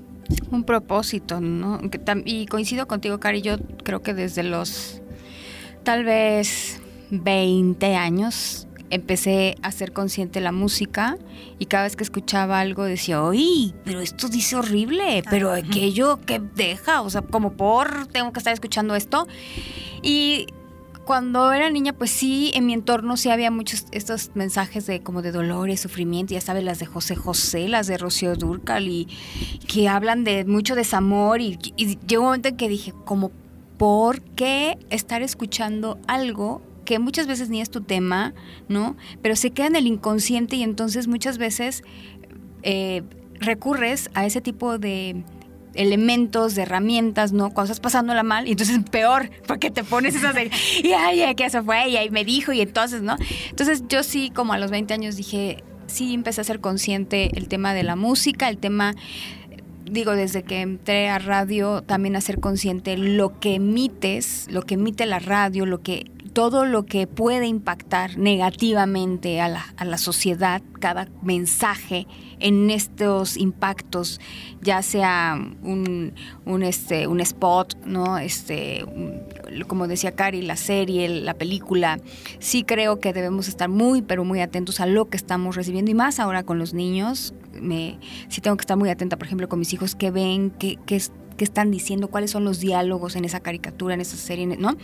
Un 0.51 0.65
propósito, 0.65 1.41
¿no? 1.41 1.81
Y 2.25 2.47
coincido 2.47 2.89
contigo, 2.89 3.21
Cari, 3.21 3.43
yo 3.43 3.59
creo 3.85 4.03
que 4.03 4.15
desde 4.15 4.43
los 4.43 5.01
tal 5.85 6.03
vez 6.03 6.81
20 7.11 7.95
años 7.95 8.67
empecé 8.91 9.55
a 9.63 9.71
ser 9.71 9.93
consciente 9.93 10.41
de 10.41 10.45
la 10.45 10.53
música 10.53 11.17
y 11.61 11.67
cada 11.67 11.85
vez 11.85 11.95
que 11.95 12.03
escuchaba 12.03 12.59
algo 12.59 12.83
decía, 12.83 13.23
oye, 13.23 13.73
pero 13.85 14.01
esto 14.01 14.29
dice 14.29 14.57
horrible, 14.57 15.23
pero 15.31 15.53
Ajá. 15.53 15.59
aquello 15.65 16.21
que 16.21 16.41
deja, 16.41 17.03
o 17.03 17.11
sea, 17.11 17.23
como 17.23 17.53
por, 17.53 18.09
tengo 18.09 18.33
que 18.33 18.41
estar 18.41 18.53
escuchando 18.53 18.97
esto. 18.97 19.29
Y 20.03 20.47
cuando 21.07 21.53
era 21.53 21.71
niña, 21.71 21.93
pues 21.93 22.11
sí, 22.11 22.51
en 22.55 22.67
mi 22.67 22.75
entorno 22.75 23.17
sí 23.17 23.31
había 23.31 23.53
muchos 23.53 23.87
estos 23.93 24.33
mensajes 24.35 24.87
de 24.87 25.01
como 25.03 25.23
de 25.23 25.31
dolor 25.31 25.71
y 25.71 25.77
sufrimiento, 25.77 26.35
ya 26.35 26.41
sabes, 26.41 26.65
las 26.65 26.81
de 26.81 26.87
José 26.87 27.15
José, 27.15 27.69
las 27.69 27.87
de 27.87 27.97
Rocío 27.97 28.35
Durcal 28.35 28.89
y 28.89 29.07
que 29.69 29.89
hablan 29.89 30.25
de 30.25 30.45
mucho 30.45 30.75
desamor 30.75 31.41
y, 31.41 31.59
y 31.77 31.97
llegó 32.09 32.25
un 32.25 32.29
momento 32.29 32.49
en 32.49 32.57
que 32.57 32.69
dije, 32.69 32.93
como, 33.05 33.31
¿por 33.79 34.21
qué 34.21 34.79
estar 34.91 35.23
escuchando 35.23 35.99
algo 36.09 36.61
que 36.85 36.99
muchas 36.99 37.29
veces 37.29 37.51
ni 37.51 37.61
es 37.61 37.71
tu 37.71 37.83
tema, 37.83 38.35
¿no? 38.69 38.97
Pero 39.23 39.37
se 39.37 39.53
queda 39.53 39.69
en 39.69 39.77
el 39.77 39.87
inconsciente 39.87 40.57
y 40.57 40.65
entonces 40.65 41.07
muchas 41.07 41.39
veces 41.39 41.85
eh, 42.65 43.05
recurres 43.39 44.11
a 44.15 44.27
ese 44.27 44.41
tipo 44.41 44.79
de 44.79 45.23
elementos, 45.77 46.57
herramientas, 46.59 47.33
¿no? 47.33 47.51
Cuando 47.51 47.73
estás 47.73 47.81
pasándola 47.81 48.23
mal, 48.23 48.49
y 48.49 48.53
entonces 48.53 48.81
peor, 48.91 49.31
porque 49.47 49.71
te 49.71 49.85
pones 49.85 50.15
esas 50.15 50.35
de, 50.35 50.51
y 50.83 50.93
ay, 50.93 51.35
que 51.35 51.45
eso 51.45 51.63
fue, 51.63 51.89
y 51.89 51.97
ahí 51.97 52.11
me 52.11 52.25
dijo, 52.25 52.53
y 52.53 52.61
entonces, 52.61 53.03
¿no? 53.03 53.17
Entonces 53.51 53.85
yo 53.89 54.03
sí, 54.03 54.31
como 54.31 54.53
a 54.53 54.59
los 54.59 54.71
20 54.71 54.95
años 54.95 55.17
dije, 55.17 55.63
sí 55.87 56.15
empecé 56.15 56.41
a 56.41 56.45
ser 56.45 56.61
consciente 56.61 57.31
el 57.37 57.49
tema 57.49 57.75
de 57.75 57.83
la 57.83 57.97
música, 57.97 58.49
el 58.49 58.59
tema, 58.59 58.95
digo, 59.85 60.13
desde 60.13 60.43
que 60.43 60.61
entré 60.61 61.09
a 61.09 61.19
radio, 61.19 61.83
también 61.83 62.17
a 62.17 62.21
ser 62.21 62.41
consciente 62.41 62.97
lo 62.97 63.39
que 63.39 63.55
emites, 63.55 64.47
lo 64.51 64.63
que 64.63 64.75
emite 64.75 65.07
la 65.07 65.19
radio, 65.19 65.67
lo 65.67 65.83
que 65.83 66.11
todo 66.37 66.67
lo 66.67 66.85
que 66.85 67.07
puede 67.07 67.47
impactar 67.47 68.19
negativamente 68.19 69.41
a 69.41 69.49
la, 69.49 69.65
a 69.79 69.87
la 69.87 69.97
sociedad, 69.97 70.61
cada 70.81 71.09
mensaje 71.23 72.07
en 72.41 72.69
estos 72.69 73.39
impactos, 73.39 74.21
ya 74.61 74.83
sea 74.83 75.39
un, 75.63 76.13
un, 76.45 76.63
este, 76.63 77.07
un 77.07 77.21
spot, 77.23 77.79
¿no? 77.87 78.19
Este, 78.19 78.85
un- 78.85 79.23
como 79.67 79.89
decía 79.89 80.13
Cari, 80.13 80.43
la 80.43 80.57
serie, 80.57 81.09
la 81.09 81.33
película, 81.33 81.99
sí 82.39 82.65
creo 82.65 83.01
que 83.01 83.15
debemos 83.15 83.49
estar 83.49 83.71
muy, 83.71 84.03
pero 84.03 84.23
muy 84.23 84.43
atentos 84.43 84.79
a 84.81 84.85
lo 84.85 85.09
que 85.09 85.17
estamos 85.17 85.57
recibiendo 85.57 85.91
y 85.91 85.95
más 85.95 86.21
ahora 86.21 86.43
con 86.43 86.59
los 86.59 86.75
niños. 86.75 87.33
Me, 87.59 87.99
sí 88.29 88.43
tengo 88.43 88.59
que 88.59 88.63
estar 88.65 88.77
muy 88.77 88.91
atenta, 88.91 89.17
por 89.17 89.27
ejemplo, 89.27 89.49
con 89.49 89.59
mis 89.59 89.73
hijos, 89.73 89.95
que 89.95 90.11
ven, 90.11 90.51
qué 90.51 90.77
que, 90.85 91.01
qué 91.37 91.45
están 91.45 91.71
diciendo, 91.71 92.09
cuáles 92.09 92.31
son 92.31 92.45
los 92.45 92.61
diálogos 92.61 93.17
en 93.17 93.25
esa 93.25 93.41
caricatura, 93.41 93.95
en 93.95 94.01
esa 94.01 94.17
serie, 94.17 94.47
¿no? 94.47 94.77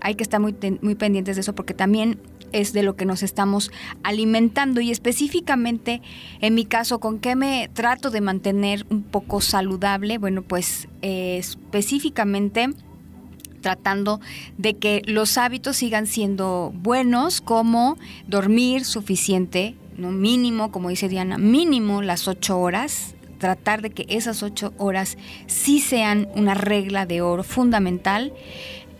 Hay 0.00 0.14
que 0.14 0.22
estar 0.22 0.40
muy, 0.40 0.54
muy 0.80 0.94
pendientes 0.94 1.36
de 1.36 1.40
eso 1.40 1.54
porque 1.54 1.74
también 1.74 2.18
es 2.52 2.72
de 2.72 2.82
lo 2.82 2.96
que 2.96 3.04
nos 3.04 3.22
estamos 3.22 3.70
alimentando 4.02 4.80
y 4.80 4.90
específicamente 4.90 6.02
en 6.40 6.54
mi 6.54 6.64
caso, 6.64 7.00
¿con 7.00 7.18
qué 7.18 7.34
me 7.34 7.70
trato 7.72 8.10
de 8.10 8.20
mantener 8.20 8.86
un 8.90 9.02
poco 9.02 9.40
saludable? 9.40 10.18
Bueno, 10.18 10.42
pues 10.42 10.88
eh, 11.00 11.38
específicamente 11.38 12.70
tratando 13.62 14.20
de 14.58 14.74
que 14.74 15.02
los 15.06 15.38
hábitos 15.38 15.76
sigan 15.76 16.06
siendo 16.06 16.72
buenos, 16.74 17.40
como 17.40 17.96
dormir 18.26 18.84
suficiente, 18.84 19.76
no 19.96 20.10
mínimo, 20.10 20.70
como 20.72 20.90
dice 20.90 21.08
Diana, 21.08 21.38
mínimo 21.38 22.02
las 22.02 22.28
ocho 22.28 22.58
horas, 22.58 23.14
tratar 23.42 23.82
de 23.82 23.90
que 23.90 24.06
esas 24.08 24.44
ocho 24.44 24.72
horas 24.78 25.18
sí 25.48 25.80
sean 25.80 26.28
una 26.36 26.54
regla 26.54 27.06
de 27.06 27.20
oro 27.22 27.42
fundamental. 27.42 28.32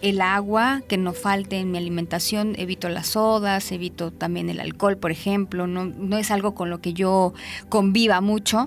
El 0.03 0.21
agua, 0.21 0.83
que 0.89 0.97
no 0.99 1.13
falte 1.13 1.59
en 1.61 1.71
mi 1.71 1.79
alimentación, 1.79 2.55
evito 2.59 2.89
las 2.89 3.07
sodas, 3.07 3.71
evito 3.71 4.11
también 4.11 4.51
el 4.51 4.59
alcohol, 4.59 4.97
por 4.99 5.13
ejemplo, 5.13 5.69
no, 5.69 5.85
no 5.85 6.19
es 6.19 6.33
algo 6.33 6.57
con 6.57 6.71
lo 6.71 6.81
que 6.81 6.93
yo 6.93 7.35
conviva 7.69 8.21
mucho. 8.21 8.65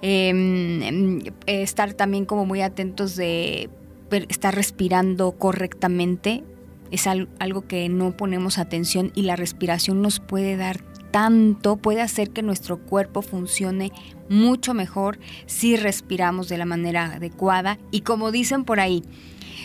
Eh, 0.00 1.20
estar 1.46 1.92
también 1.92 2.24
como 2.24 2.46
muy 2.46 2.62
atentos 2.62 3.14
de 3.14 3.68
estar 4.30 4.54
respirando 4.54 5.32
correctamente 5.32 6.42
es 6.90 7.06
al- 7.06 7.28
algo 7.38 7.66
que 7.68 7.90
no 7.90 8.16
ponemos 8.16 8.56
atención 8.56 9.12
y 9.14 9.22
la 9.22 9.36
respiración 9.36 10.00
nos 10.00 10.18
puede 10.18 10.56
dar 10.56 10.80
tanto, 11.10 11.76
puede 11.76 12.02
hacer 12.02 12.30
que 12.30 12.42
nuestro 12.42 12.78
cuerpo 12.78 13.22
funcione 13.22 13.92
mucho 14.28 14.74
mejor 14.74 15.18
si 15.46 15.76
respiramos 15.76 16.48
de 16.48 16.58
la 16.58 16.64
manera 16.64 17.14
adecuada 17.14 17.78
y 17.90 18.02
como 18.02 18.30
dicen 18.30 18.64
por 18.64 18.80
ahí, 18.80 19.02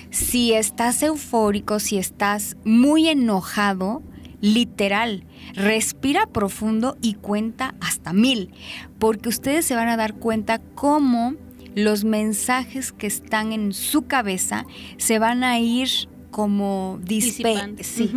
si 0.09 0.53
estás 0.53 1.03
eufórico, 1.03 1.79
si 1.79 1.97
estás 1.97 2.57
muy 2.63 3.09
enojado, 3.09 4.01
literal, 4.41 5.25
respira 5.53 6.27
profundo 6.27 6.97
y 7.01 7.15
cuenta 7.15 7.75
hasta 7.79 8.13
mil, 8.13 8.51
porque 8.99 9.29
ustedes 9.29 9.65
se 9.65 9.75
van 9.75 9.87
a 9.87 9.97
dar 9.97 10.15
cuenta 10.15 10.59
cómo 10.75 11.35
los 11.75 12.03
mensajes 12.05 12.91
que 12.91 13.07
están 13.07 13.51
en 13.51 13.73
su 13.73 14.03
cabeza 14.03 14.65
se 14.97 15.19
van 15.19 15.43
a 15.43 15.59
ir 15.59 15.89
como 16.31 16.99
dispe 17.03 17.55
sí. 17.81 18.11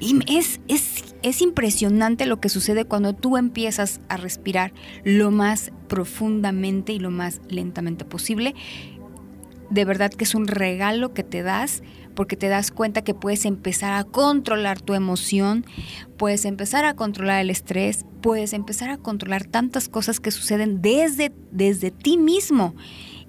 Y 0.00 0.18
es, 0.34 0.60
es, 0.66 1.14
es 1.22 1.42
impresionante 1.42 2.24
lo 2.24 2.40
que 2.40 2.48
sucede 2.48 2.86
cuando 2.86 3.14
tú 3.14 3.36
empiezas 3.36 4.00
a 4.08 4.16
respirar 4.16 4.72
lo 5.04 5.30
más 5.30 5.72
profundamente 5.88 6.94
y 6.94 6.98
lo 6.98 7.10
más 7.10 7.42
lentamente 7.48 8.06
posible. 8.06 8.54
De 9.68 9.84
verdad 9.84 10.10
que 10.10 10.24
es 10.24 10.34
un 10.34 10.48
regalo 10.48 11.12
que 11.12 11.22
te 11.22 11.42
das 11.42 11.82
porque 12.14 12.36
te 12.36 12.48
das 12.48 12.70
cuenta 12.70 13.02
que 13.02 13.14
puedes 13.14 13.44
empezar 13.44 13.92
a 13.92 14.04
controlar 14.04 14.80
tu 14.80 14.94
emoción, 14.94 15.64
puedes 16.16 16.44
empezar 16.44 16.84
a 16.84 16.94
controlar 16.94 17.40
el 17.40 17.50
estrés, 17.50 18.04
puedes 18.20 18.52
empezar 18.52 18.90
a 18.90 18.96
controlar 18.96 19.44
tantas 19.44 19.88
cosas 19.88 20.18
que 20.18 20.30
suceden 20.30 20.82
desde, 20.82 21.32
desde 21.50 21.90
ti 21.90 22.16
mismo, 22.16 22.74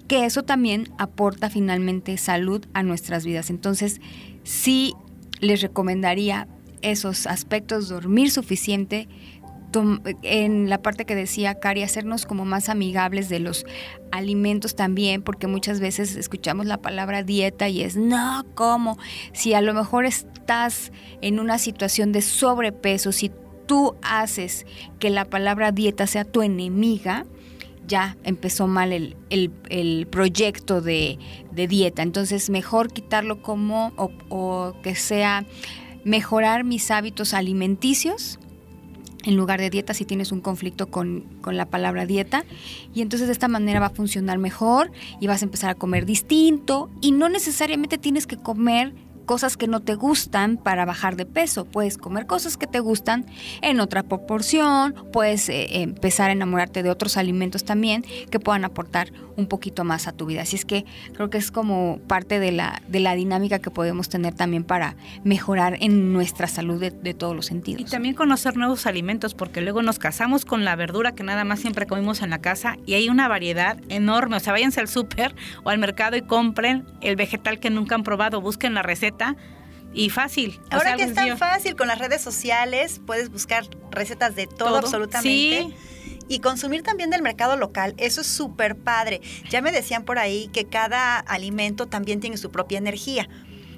que 0.08 0.24
eso 0.24 0.42
también 0.42 0.92
aporta 0.98 1.48
finalmente 1.48 2.16
salud 2.18 2.64
a 2.74 2.82
nuestras 2.82 3.24
vidas. 3.24 3.50
Entonces, 3.50 4.00
sí 4.42 4.94
les 5.40 5.62
recomendaría 5.62 6.48
esos 6.82 7.26
aspectos, 7.26 7.88
dormir 7.88 8.30
suficiente, 8.30 9.08
en 10.22 10.68
la 10.68 10.82
parte 10.82 11.06
que 11.06 11.14
decía 11.14 11.54
Cari, 11.54 11.82
hacernos 11.82 12.26
como 12.26 12.44
más 12.44 12.68
amigables 12.68 13.30
de 13.30 13.40
los 13.40 13.64
alimentos 14.10 14.76
también, 14.76 15.22
porque 15.22 15.46
muchas 15.46 15.80
veces 15.80 16.14
escuchamos 16.16 16.66
la 16.66 16.76
palabra 16.76 17.22
dieta 17.22 17.70
y 17.70 17.80
es, 17.80 17.96
no, 17.96 18.44
¿cómo? 18.54 18.98
Si 19.32 19.54
a 19.54 19.62
lo 19.62 19.72
mejor 19.72 20.04
estás 20.04 20.92
en 21.22 21.40
una 21.40 21.56
situación 21.58 22.12
de 22.12 22.20
sobrepeso, 22.20 23.12
si 23.12 23.30
tú 23.66 23.96
haces 24.02 24.66
que 24.98 25.08
la 25.08 25.24
palabra 25.24 25.72
dieta 25.72 26.06
sea 26.06 26.24
tu 26.24 26.42
enemiga, 26.42 27.24
ya 27.86 28.18
empezó 28.24 28.66
mal 28.66 28.92
el, 28.92 29.16
el- 29.30 30.06
proyecto 30.06 30.82
de, 30.82 31.18
de 31.50 31.66
dieta. 31.66 32.02
Entonces, 32.02 32.50
mejor 32.50 32.92
quitarlo 32.92 33.40
como, 33.42 33.92
o 34.28 34.74
que 34.82 34.94
sea 34.94 35.46
mejorar 36.04 36.64
mis 36.64 36.90
hábitos 36.90 37.34
alimenticios 37.34 38.38
en 39.24 39.36
lugar 39.36 39.60
de 39.60 39.70
dieta 39.70 39.94
si 39.94 40.04
tienes 40.04 40.32
un 40.32 40.40
conflicto 40.40 40.88
con, 40.88 41.24
con 41.40 41.56
la 41.56 41.66
palabra 41.66 42.06
dieta. 42.06 42.44
Y 42.94 43.02
entonces 43.02 43.28
de 43.28 43.32
esta 43.32 43.48
manera 43.48 43.80
va 43.80 43.86
a 43.86 43.90
funcionar 43.90 44.38
mejor 44.38 44.90
y 45.20 45.26
vas 45.26 45.42
a 45.42 45.44
empezar 45.44 45.70
a 45.70 45.74
comer 45.74 46.06
distinto 46.06 46.90
y 47.00 47.12
no 47.12 47.28
necesariamente 47.28 47.98
tienes 47.98 48.26
que 48.26 48.36
comer 48.36 48.94
cosas 49.22 49.56
que 49.56 49.66
no 49.66 49.80
te 49.80 49.94
gustan 49.94 50.56
para 50.56 50.84
bajar 50.84 51.16
de 51.16 51.26
peso. 51.26 51.64
Puedes 51.64 51.98
comer 51.98 52.26
cosas 52.26 52.56
que 52.56 52.66
te 52.66 52.80
gustan 52.80 53.26
en 53.60 53.80
otra 53.80 54.02
proporción, 54.02 54.94
puedes 55.12 55.48
eh, 55.48 55.82
empezar 55.82 56.30
a 56.30 56.32
enamorarte 56.32 56.82
de 56.82 56.90
otros 56.90 57.16
alimentos 57.16 57.64
también 57.64 58.04
que 58.30 58.40
puedan 58.40 58.64
aportar 58.64 59.12
un 59.36 59.46
poquito 59.46 59.84
más 59.84 60.08
a 60.08 60.12
tu 60.12 60.26
vida. 60.26 60.42
Así 60.42 60.56
es 60.56 60.64
que 60.64 60.84
creo 61.14 61.30
que 61.30 61.38
es 61.38 61.50
como 61.50 61.98
parte 62.06 62.38
de 62.38 62.52
la, 62.52 62.82
de 62.88 63.00
la 63.00 63.14
dinámica 63.14 63.58
que 63.58 63.70
podemos 63.70 64.08
tener 64.08 64.34
también 64.34 64.64
para 64.64 64.96
mejorar 65.24 65.76
en 65.80 66.12
nuestra 66.12 66.46
salud 66.46 66.80
de, 66.80 67.14
todos 67.14 67.36
los 67.36 67.46
sentidos. 67.46 67.80
Y 67.80 67.84
también 67.84 68.14
conocer 68.14 68.56
nuevos 68.56 68.86
alimentos, 68.86 69.34
porque 69.34 69.60
luego 69.60 69.82
nos 69.82 69.98
casamos 69.98 70.44
con 70.44 70.64
la 70.64 70.76
verdura 70.76 71.12
que 71.12 71.22
nada 71.22 71.44
más 71.44 71.60
siempre 71.60 71.86
comimos 71.86 72.22
en 72.22 72.30
la 72.30 72.40
casa 72.40 72.76
y 72.86 72.94
hay 72.94 73.08
una 73.08 73.28
variedad 73.28 73.78
enorme. 73.88 74.36
O 74.36 74.40
sea, 74.40 74.52
váyanse 74.52 74.80
al 74.80 74.88
súper 74.88 75.34
o 75.62 75.70
al 75.70 75.78
mercado 75.78 76.16
y 76.16 76.22
compren 76.22 76.84
el 77.00 77.16
vegetal 77.16 77.60
que 77.60 77.70
nunca 77.70 77.94
han 77.94 78.02
probado, 78.02 78.40
busquen 78.40 78.74
la 78.74 78.82
receta 78.82 79.11
y 79.94 80.10
fácil. 80.10 80.60
O 80.70 80.74
Ahora 80.74 80.84
sea, 80.84 80.96
que 80.96 81.02
es 81.04 81.14
tan 81.14 81.36
fácil 81.38 81.76
con 81.76 81.88
las 81.88 81.98
redes 81.98 82.22
sociales, 82.22 83.00
puedes 83.06 83.30
buscar 83.30 83.64
recetas 83.90 84.34
de 84.34 84.46
todo, 84.46 84.68
Todo. 84.68 84.76
absolutamente. 84.78 85.28
Sí. 85.28 85.74
Y 86.28 86.38
consumir 86.38 86.82
también 86.82 87.10
del 87.10 87.20
mercado 87.20 87.56
local, 87.56 87.94
eso 87.98 88.22
es 88.22 88.26
súper 88.26 88.76
padre. 88.76 89.20
Ya 89.50 89.60
me 89.60 89.70
decían 89.72 90.04
por 90.04 90.18
ahí 90.18 90.48
que 90.52 90.64
cada 90.64 91.18
alimento 91.18 91.86
también 91.88 92.20
tiene 92.20 92.36
su 92.38 92.50
propia 92.50 92.78
energía. 92.78 93.28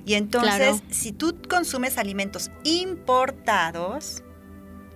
Y 0.06 0.14
entonces, 0.14 0.56
Claro. 0.56 0.80
si 0.90 1.12
tú 1.12 1.36
consumes 1.48 1.98
alimentos 1.98 2.50
importados, 3.14 4.22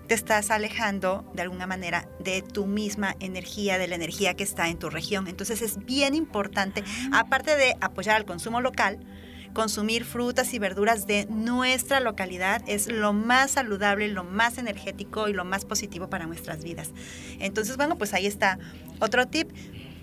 te 0.06 0.14
estás 0.14 0.50
alejando 0.50 1.30
de 1.34 1.42
alguna 1.42 1.66
manera 1.66 2.08
de 2.20 2.42
tu 2.42 2.66
misma 2.66 3.14
energía, 3.20 3.76
de 3.78 3.88
la 3.88 3.94
energía 3.94 4.34
que 4.34 4.42
está 4.44 4.68
en 4.68 4.78
tu 4.78 4.88
región. 4.90 5.26
Entonces 5.28 5.60
es 5.62 5.84
bien 5.84 6.14
importante, 6.14 6.82
aparte 7.12 7.56
de 7.56 7.76
apoyar 7.80 8.16
al 8.16 8.24
consumo 8.24 8.60
local, 8.60 8.98
consumir 9.52 10.04
frutas 10.04 10.54
y 10.54 10.58
verduras 10.58 11.06
de 11.06 11.26
nuestra 11.26 12.00
localidad 12.00 12.62
es 12.66 12.90
lo 12.90 13.12
más 13.12 13.52
saludable, 13.52 14.08
lo 14.08 14.24
más 14.24 14.58
energético 14.58 15.28
y 15.28 15.32
lo 15.32 15.44
más 15.44 15.64
positivo 15.64 16.08
para 16.08 16.26
nuestras 16.26 16.62
vidas. 16.62 16.92
Entonces, 17.38 17.76
bueno, 17.76 17.96
pues 17.96 18.14
ahí 18.14 18.26
está 18.26 18.58
otro 19.00 19.26
tip. 19.26 19.50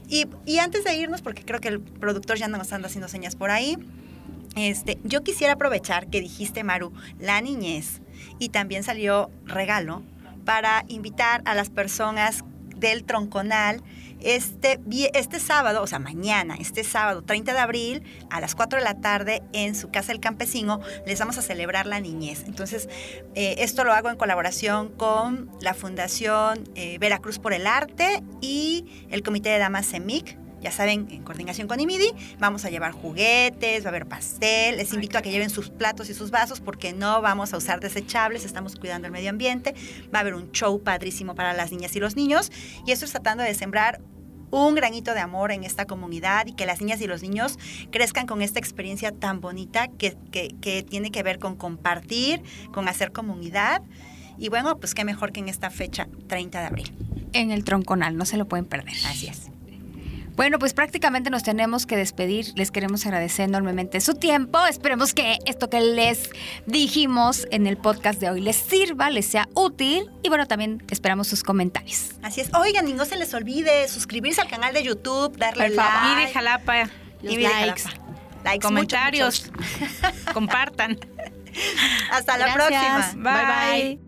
Y, 0.08 0.28
y 0.46 0.60
antes 0.60 0.84
de 0.84 0.96
irnos, 0.96 1.22
porque 1.22 1.44
creo 1.44 1.60
que 1.60 1.70
el 1.70 1.80
productor 1.80 2.38
ya 2.38 2.48
nos 2.48 2.72
anda 2.74 2.88
haciendo 2.88 3.08
señas 3.08 3.36
por 3.36 3.50
ahí, 3.50 3.78
este, 4.56 5.00
yo 5.04 5.24
quisiera 5.24 5.54
aprovechar 5.54 6.08
que 6.08 6.22
dijiste, 6.22 6.64
Maru, 6.64 6.94
la 7.20 7.42
niñez, 7.42 8.02
y 8.40 8.50
también 8.50 8.84
salió 8.84 9.30
regalo 9.46 10.04
para 10.46 10.86
invitar 10.88 11.42
a 11.46 11.56
las 11.56 11.70
personas 11.70 12.44
del 12.76 13.04
Tronconal 13.04 13.82
este, 14.22 14.80
este 15.14 15.40
sábado, 15.40 15.82
o 15.82 15.88
sea, 15.88 16.00
mañana, 16.00 16.56
este 16.60 16.84
sábado 16.84 17.22
30 17.24 17.54
de 17.54 17.60
abril, 17.60 18.04
a 18.30 18.42
las 18.42 18.56
4 18.56 18.80
de 18.80 18.86
la 18.86 18.96
tarde, 19.02 19.44
en 19.54 19.76
su 19.76 19.90
casa 19.92 20.12
del 20.12 20.20
campesino, 20.22 20.82
les 21.06 21.20
vamos 21.20 21.38
a 21.38 21.42
celebrar 21.42 21.86
la 21.86 22.00
niñez. 22.00 22.44
Entonces, 22.46 22.90
eh, 23.36 23.56
esto 23.60 23.84
lo 23.84 23.94
hago 23.94 24.10
en 24.10 24.18
colaboración 24.18 24.90
con 24.90 25.50
la 25.62 25.74
Fundación 25.74 26.64
eh, 26.76 26.98
Veracruz 27.00 27.40
por 27.40 27.54
el 27.54 27.68
Arte 27.68 28.24
y 28.42 28.86
el 29.10 29.24
Comité 29.24 29.50
de 29.50 29.60
Damas 29.60 29.88
CEMIC. 29.88 30.45
Ya 30.66 30.72
saben, 30.72 31.06
en 31.12 31.22
coordinación 31.22 31.68
con 31.68 31.80
IMIDI, 31.80 32.12
vamos 32.40 32.66
a 32.66 32.72
llevar 32.72 32.92
juguetes, 32.92 33.84
va 33.84 33.90
a 33.90 33.90
haber 33.90 34.08
pastel. 34.08 34.78
Les 34.78 34.92
invito 34.94 35.20
a 35.20 35.22
que 35.22 35.30
lleven 35.30 35.52
sus 35.52 35.70
platos 35.70 36.10
y 36.10 36.16
sus 36.16 36.32
vasos 36.32 36.60
porque 36.60 36.92
no 36.92 37.22
vamos 37.22 37.54
a 37.54 37.58
usar 37.58 37.80
desechables, 37.82 38.46
estamos 38.46 38.76
cuidando 38.76 39.06
el 39.06 39.12
medio 39.14 39.30
ambiente. 39.30 39.76
Va 40.14 40.18
a 40.18 40.22
haber 40.22 40.34
un 40.34 40.52
show 40.54 40.82
padrísimo 40.82 41.36
para 41.36 41.54
las 41.54 41.72
niñas 41.72 41.96
y 41.96 42.00
los 42.00 42.16
niños. 42.16 42.52
Y 42.88 42.94
esto 42.94 43.06
es 43.06 43.12
tratando 43.12 43.44
de 43.44 43.54
sembrar 43.54 44.02
un 44.50 44.74
granito 44.74 45.14
de 45.14 45.20
amor 45.20 45.52
en 45.52 45.64
esta 45.64 45.86
comunidad 45.86 46.48
y 46.48 46.54
que 46.54 46.66
las 46.66 46.82
niñas 46.82 47.00
y 47.02 47.06
los 47.06 47.22
niños 47.22 47.60
crezcan 47.92 48.26
con 48.26 48.42
esta 48.42 48.58
experiencia 48.58 49.12
tan 49.12 49.42
bonita 49.42 49.88
que, 49.90 50.18
que- 50.32 50.56
que 50.62 50.82
tiene 50.82 51.12
que 51.12 51.22
ver 51.22 51.38
con 51.38 51.56
compartir, 51.56 52.42
con 52.74 52.88
hacer 52.88 53.12
comunidad. 53.12 53.84
Y 54.40 54.50
bueno, 54.50 54.78
pues 54.80 54.96
qué 54.96 55.06
mejor 55.06 55.32
que 55.32 55.42
en 55.42 55.50
esta 55.50 55.70
fecha, 55.70 56.08
30 56.28 56.60
de 56.60 56.66
abril. 56.66 56.92
En 57.34 57.52
el 57.52 57.64
tronconal, 57.64 58.18
no 58.18 58.26
se 58.26 58.38
lo 58.38 58.48
pueden 58.48 58.66
perder. 58.66 58.96
Así 59.06 59.28
es. 59.28 59.52
Bueno, 60.36 60.60
pues 60.60 60.74
prácticamente 60.74 61.30
nos 61.30 61.44
tenemos 61.44 61.86
que 61.86 61.96
despedir. 61.96 62.48
Les 62.56 62.70
queremos 62.72 63.06
agradecer 63.06 63.46
enormemente 63.46 64.02
su 64.02 64.16
tiempo. 64.16 64.66
Esperemos 64.66 65.14
que 65.14 65.40
esto 65.46 65.70
que 65.70 65.80
les 65.80 66.30
dijimos 66.66 67.48
en 67.52 67.68
el 67.68 67.78
podcast 67.78 68.20
de 68.20 68.30
hoy 68.30 68.42
les 68.42 68.58
sirva, 68.58 69.10
les 69.10 69.26
sea 69.26 69.48
útil. 69.54 70.10
Y 70.24 70.30
bueno, 70.30 70.46
también 70.46 70.84
esperamos 70.90 71.28
sus 71.28 71.42
comentarios. 71.44 72.12
Así 72.22 72.42
es. 72.42 72.54
Oigan, 72.54 72.88
y 72.90 72.94
no 72.94 73.06
se 73.06 73.16
les 73.16 73.34
olvide 73.34 73.88
suscribirse 73.88 74.42
al 74.42 74.50
canal 74.50 74.74
de 74.74 74.84
YouTube, 74.84 75.38
darle 75.38 75.68
Por 75.68 75.76
favor. 75.76 76.06
Y 76.06 76.16
like. 76.16 76.28
de 76.28 76.34
Jalapa, 76.34 76.84
Los 77.22 77.34
Y 77.34 77.38
de 77.38 77.44
likes. 77.44 77.82
Jalapa. 77.84 78.06
Likes, 78.44 78.68
comentarios, 78.68 79.52
compartan. 80.34 81.00
Hasta 82.12 82.38
la 82.38 82.54
Gracias. 82.54 83.06
próxima. 83.06 83.32
Bye. 83.34 83.46
Bye, 83.46 83.96
bye. 83.96 84.05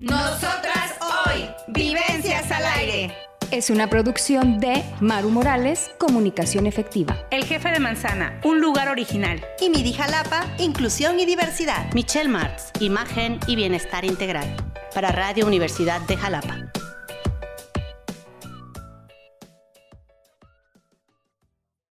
Nosotras 0.00 0.94
hoy, 1.26 1.50
vivencias 1.68 2.50
al 2.50 2.64
aire. 2.64 3.14
Es 3.50 3.68
una 3.68 3.90
producción 3.90 4.58
de 4.58 4.82
Maru 4.98 5.28
Morales, 5.28 5.90
Comunicación 5.98 6.66
Efectiva. 6.66 7.18
El 7.30 7.44
jefe 7.44 7.70
de 7.70 7.80
manzana, 7.80 8.40
un 8.42 8.62
lugar 8.62 8.88
original. 8.88 9.44
Y 9.60 9.68
Midi 9.68 9.92
Jalapa, 9.92 10.46
inclusión 10.56 11.20
y 11.20 11.26
diversidad. 11.26 11.92
Michelle 11.92 12.30
Martz, 12.30 12.70
Imagen 12.80 13.40
y 13.46 13.56
Bienestar 13.56 14.06
Integral. 14.06 14.56
Para 14.94 15.12
Radio 15.12 15.46
Universidad 15.46 16.00
de 16.08 16.16
Jalapa. 16.16 16.56